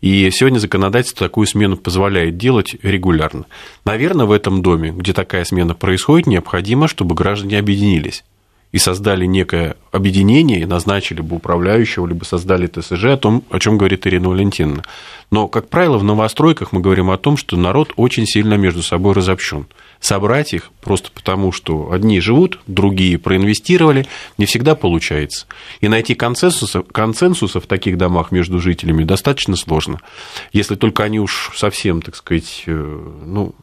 [0.00, 3.44] И сегодня законодательство такую смену позволяет делать регулярно.
[3.84, 8.24] Наверное, в этом доме, где такая смена происходит, необходимо, чтобы граждане объединились
[8.72, 13.78] и создали некое объединение, и назначили бы управляющего, либо создали ТСЖ, о том, о чем
[13.78, 14.84] говорит Ирина Валентиновна.
[15.30, 19.14] Но, как правило, в новостройках мы говорим о том, что народ очень сильно между собой
[19.14, 19.66] разобщен.
[20.00, 24.06] Собрать их просто потому, что одни живут, другие проинвестировали,
[24.38, 25.46] не всегда получается.
[25.80, 30.00] И найти консенсуса, консенсуса в таких домах между жителями достаточно сложно.
[30.52, 33.54] Если только они уж совсем, так сказать, э, ну,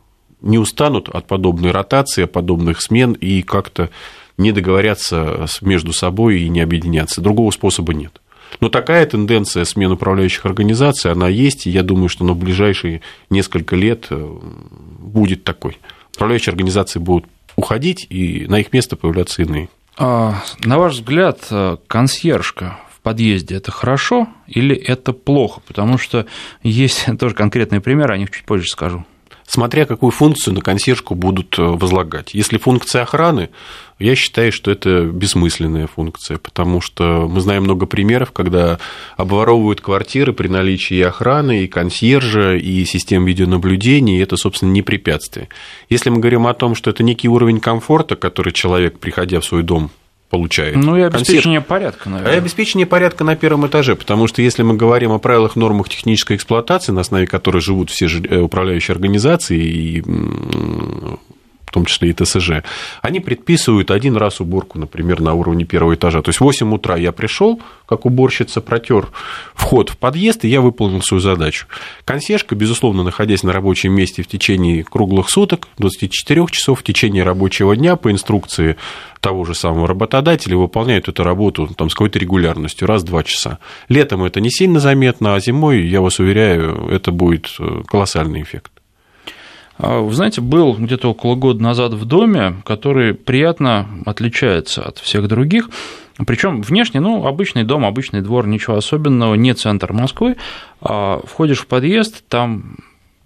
[0.42, 3.90] не устанут от подобной ротации, от подобных смен и как-то
[4.38, 7.22] не договорятся между собой и не объединяться.
[7.22, 8.22] Другого способа нет.
[8.60, 13.76] Но такая тенденция смен управляющих организаций, она есть, и я думаю, что на ближайшие несколько
[13.76, 14.38] лет э,
[15.00, 15.78] будет такой.
[16.16, 17.26] Управляющие организации будут
[17.56, 19.70] уходить, и на их место появляться иные.
[19.98, 25.62] А, на ваш взгляд, э, консьержка в подъезде это хорошо или это плохо?
[25.68, 26.26] Потому что
[26.64, 29.06] есть тоже конкретные примеры, о них чуть позже скажу.
[29.46, 32.34] смотря какую функцию на консьержку будут э, возлагать.
[32.34, 33.50] Если функция охраны,
[34.00, 38.80] я считаю, что это бессмысленная функция, потому что мы знаем много примеров, когда
[39.16, 44.82] обворовывают квартиры при наличии и охраны, и консьержа, и систем видеонаблюдения, и это, собственно, не
[44.84, 45.50] препятствие.
[45.90, 49.64] Если мы говорим о том, что это некий уровень комфорта, который человек, приходя в свой
[49.64, 49.90] дом,
[50.30, 50.76] получает.
[50.76, 51.66] Ну и обеспечение консьерж.
[51.68, 52.36] порядка, наверное.
[52.36, 56.36] И обеспечение порядка на первом этаже, потому что если мы говорим о правилах, нормах технической
[56.36, 60.04] эксплуатации, на основе которой живут все э, управляющие организации и
[61.68, 62.64] в том числе и ТСЖ,
[63.02, 66.22] они предписывают один раз уборку, например, на уровне первого этажа.
[66.22, 69.10] То есть в 8 утра я пришел, как уборщица, протер
[69.54, 71.68] вход в подъезд, и я выполнил свою задачу.
[72.06, 77.76] Консьержка, безусловно, находясь на рабочем месте в течение круглых суток, 24 часов в течение рабочего
[77.76, 78.78] дня по инструкции
[79.20, 83.60] того же самого работодателя выполняют эту работу там, с какой-то регулярностью, раз в два часа.
[83.90, 88.72] Летом это не сильно заметно, а зимой, я вас уверяю, это будет э, колоссальный эффект.
[89.78, 95.28] А, вы знаете, был где-то около года назад в доме, который приятно отличается от всех
[95.28, 95.70] других.
[96.26, 100.38] Причем внешне, ну, обычный дом, обычный двор, ничего особенного, не центр Москвы.
[100.82, 102.78] А входишь в подъезд, там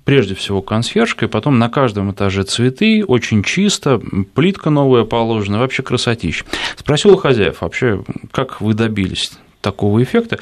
[0.04, 4.02] прежде всего консьержка, и потом на каждом этаже цветы, очень чисто,
[4.34, 6.44] плитка новая положена, вообще красотища.
[6.76, 9.32] Спросил у хозяев вообще, как вы добились
[9.62, 10.40] такого эффекта?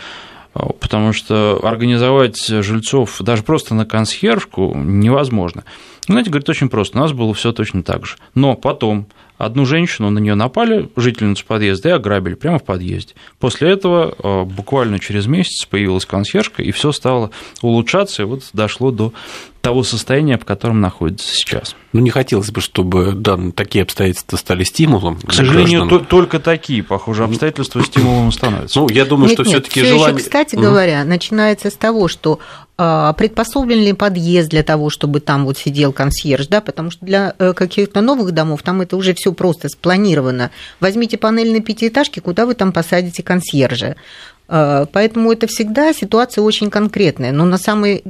[0.54, 5.64] потому что организовать жильцов даже просто на консьержку невозможно.
[6.10, 8.16] Знаете, говорит, очень просто, у нас было все точно так же.
[8.34, 9.06] Но потом
[9.40, 13.14] одну женщину, на нее напали, жительницу подъезда, и ограбили прямо в подъезде.
[13.40, 17.32] После этого э, буквально через месяц появилась консьержка, и все стало
[17.62, 19.14] улучшаться, и вот дошло до
[19.62, 21.76] того состояния, в котором находится сейчас.
[21.94, 25.20] Ну, не хотелось бы, чтобы да, такие обстоятельства стали стимулом.
[25.22, 28.80] К сожалению, то, только такие, похоже, обстоятельства стимулом становятся.
[28.80, 30.16] Ну, я думаю, нет, что все-таки желание.
[30.16, 30.62] Еще, кстати mm.
[30.62, 32.40] говоря, начинается с того, что
[32.82, 37.36] а, приспособлен ли подъезд для того, чтобы там вот сидел консьерж, да, потому что для
[37.38, 40.52] э, каких-то новых домов там это уже все просто спланировано.
[40.80, 43.96] Возьмите панельные пятиэтажки, куда вы там посадите консьержа.
[44.52, 47.32] А, поэтому это всегда ситуация очень конкретная.
[47.32, 48.02] Но на самое,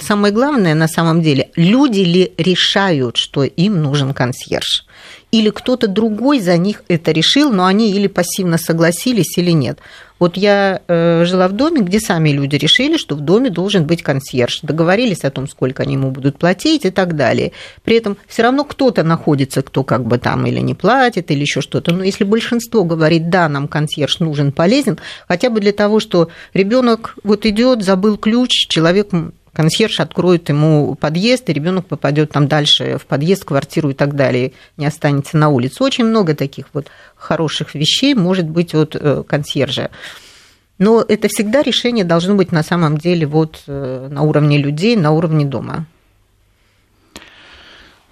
[0.00, 4.86] самое главное на самом деле, люди ли решают, что им нужен консьерж?
[5.32, 9.78] Или кто-то другой за них это решил, но они или пассивно согласились, или нет.
[10.24, 14.02] Вот я э, жила в доме, где сами люди решили, что в доме должен быть
[14.02, 14.60] консьерж.
[14.62, 17.52] Договорились о том, сколько они ему будут платить и так далее.
[17.82, 21.60] При этом все равно кто-то находится, кто как бы там или не платит, или еще
[21.60, 21.92] что-то.
[21.92, 24.98] Но если большинство говорит, да, нам консьерж нужен, полезен,
[25.28, 29.08] хотя бы для того, что ребенок вот идет, забыл ключ, человек
[29.54, 34.52] консьерж откроет ему подъезд, и ребенок попадет там дальше в подъезд, квартиру и так далее,
[34.76, 35.82] не останется на улице.
[35.82, 39.90] Очень много таких вот хороших вещей может быть от э, консьержа.
[40.78, 45.12] Но это всегда решение должно быть на самом деле вот э, на уровне людей, на
[45.12, 45.86] уровне дома.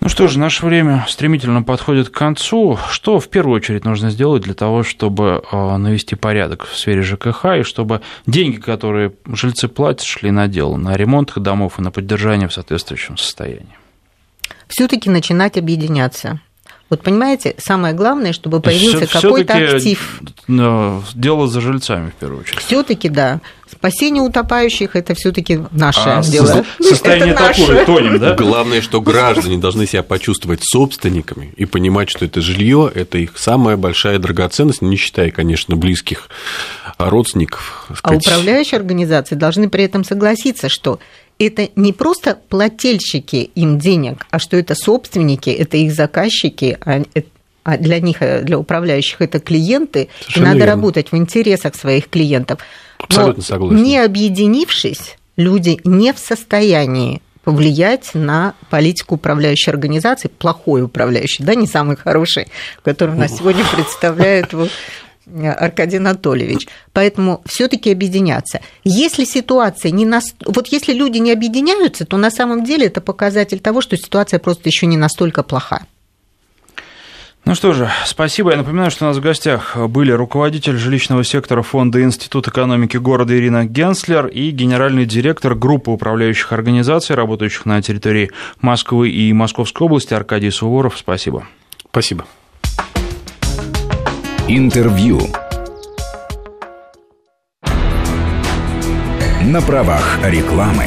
[0.02, 2.76] Ну что же, наше время стремительно подходит к концу.
[2.90, 7.44] Что в первую очередь нужно сделать для того, чтобы э, навести порядок в сфере ЖКХ
[7.60, 12.48] и чтобы деньги, которые жильцы платят, шли на дело, на ремонт домов и на поддержание
[12.48, 13.78] в соответствующем состоянии?
[14.66, 16.40] Все-таки начинать объединяться.
[16.92, 20.20] Вот понимаете, самое главное, чтобы появился какой-то актив.
[20.46, 22.58] Дело за жильцами в первую очередь.
[22.58, 23.40] Все-таки да.
[23.66, 26.66] Спасение утопающих это все-таки наше а, дело.
[26.82, 28.34] Состояние такое, тонем, да?
[28.34, 33.78] Главное, что граждане должны себя почувствовать собственниками и понимать, что это жилье, это их самая
[33.78, 36.28] большая драгоценность, не считая, конечно, близких
[36.98, 37.90] родственников.
[38.02, 40.98] А управляющие организации должны при этом согласиться, что
[41.38, 47.02] это не просто плательщики им денег, а что это собственники, это их заказчики, а,
[47.64, 50.72] а для них, для управляющих это клиенты, Совершенно и надо верно.
[50.72, 52.60] работать в интересах своих клиентов.
[52.98, 53.82] Абсолютно согласен.
[53.82, 61.66] Не объединившись, люди не в состоянии повлиять на политику управляющей организации, плохой управляющий, да, не
[61.66, 62.46] самый хороший,
[62.84, 64.54] который нас сегодня представляет
[65.26, 66.68] Аркадий Анатольевич.
[66.92, 68.60] Поэтому все-таки объединяться.
[68.84, 70.24] Если ситуация не нас...
[70.44, 74.68] Вот если люди не объединяются, то на самом деле это показатель того, что ситуация просто
[74.68, 75.82] еще не настолько плоха.
[77.44, 78.52] Ну что же, спасибо.
[78.52, 83.36] Я напоминаю, что у нас в гостях были руководитель жилищного сектора Фонда Институт экономики города
[83.36, 90.14] Ирина Генслер и генеральный директор группы управляющих организаций, работающих на территории Москвы и Московской области
[90.14, 90.96] Аркадий Суворов.
[90.96, 91.48] Спасибо.
[91.90, 92.26] Спасибо.
[94.48, 95.20] Интервью.
[99.44, 100.86] На правах рекламы.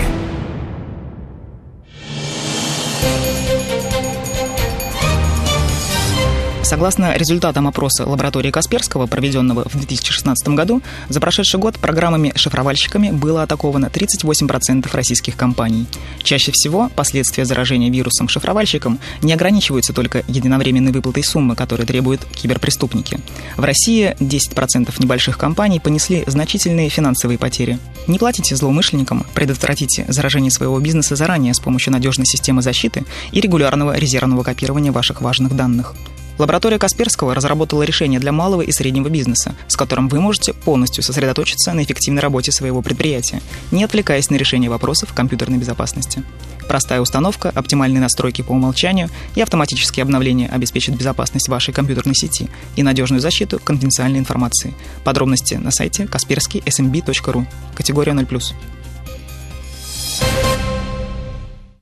[6.65, 13.85] Согласно результатам опроса лаборатории Касперского, проведенного в 2016 году, за прошедший год программами-шифровальщиками было атаковано
[13.85, 15.85] 38% российских компаний.
[16.23, 23.19] Чаще всего последствия заражения вирусом шифровальщиком не ограничиваются только единовременной выплатой суммы, которую требуют киберпреступники.
[23.57, 27.77] В России 10% небольших компаний понесли значительные финансовые потери.
[28.07, 33.95] Не платите злоумышленникам, предотвратите заражение своего бизнеса заранее с помощью надежной системы защиты и регулярного
[33.95, 35.93] резервного копирования ваших важных данных.
[36.37, 41.71] Лаборатория Касперского разработала решение для малого и среднего бизнеса, с которым вы можете полностью сосредоточиться
[41.73, 46.23] на эффективной работе своего предприятия, не отвлекаясь на решение вопросов компьютерной безопасности.
[46.67, 52.83] Простая установка, оптимальные настройки по умолчанию и автоматические обновления обеспечат безопасность вашей компьютерной сети и
[52.83, 54.73] надежную защиту конфиденциальной информации.
[55.03, 57.45] Подробности на сайте kaspersky.smb.ru.
[57.75, 58.53] Категория 0+.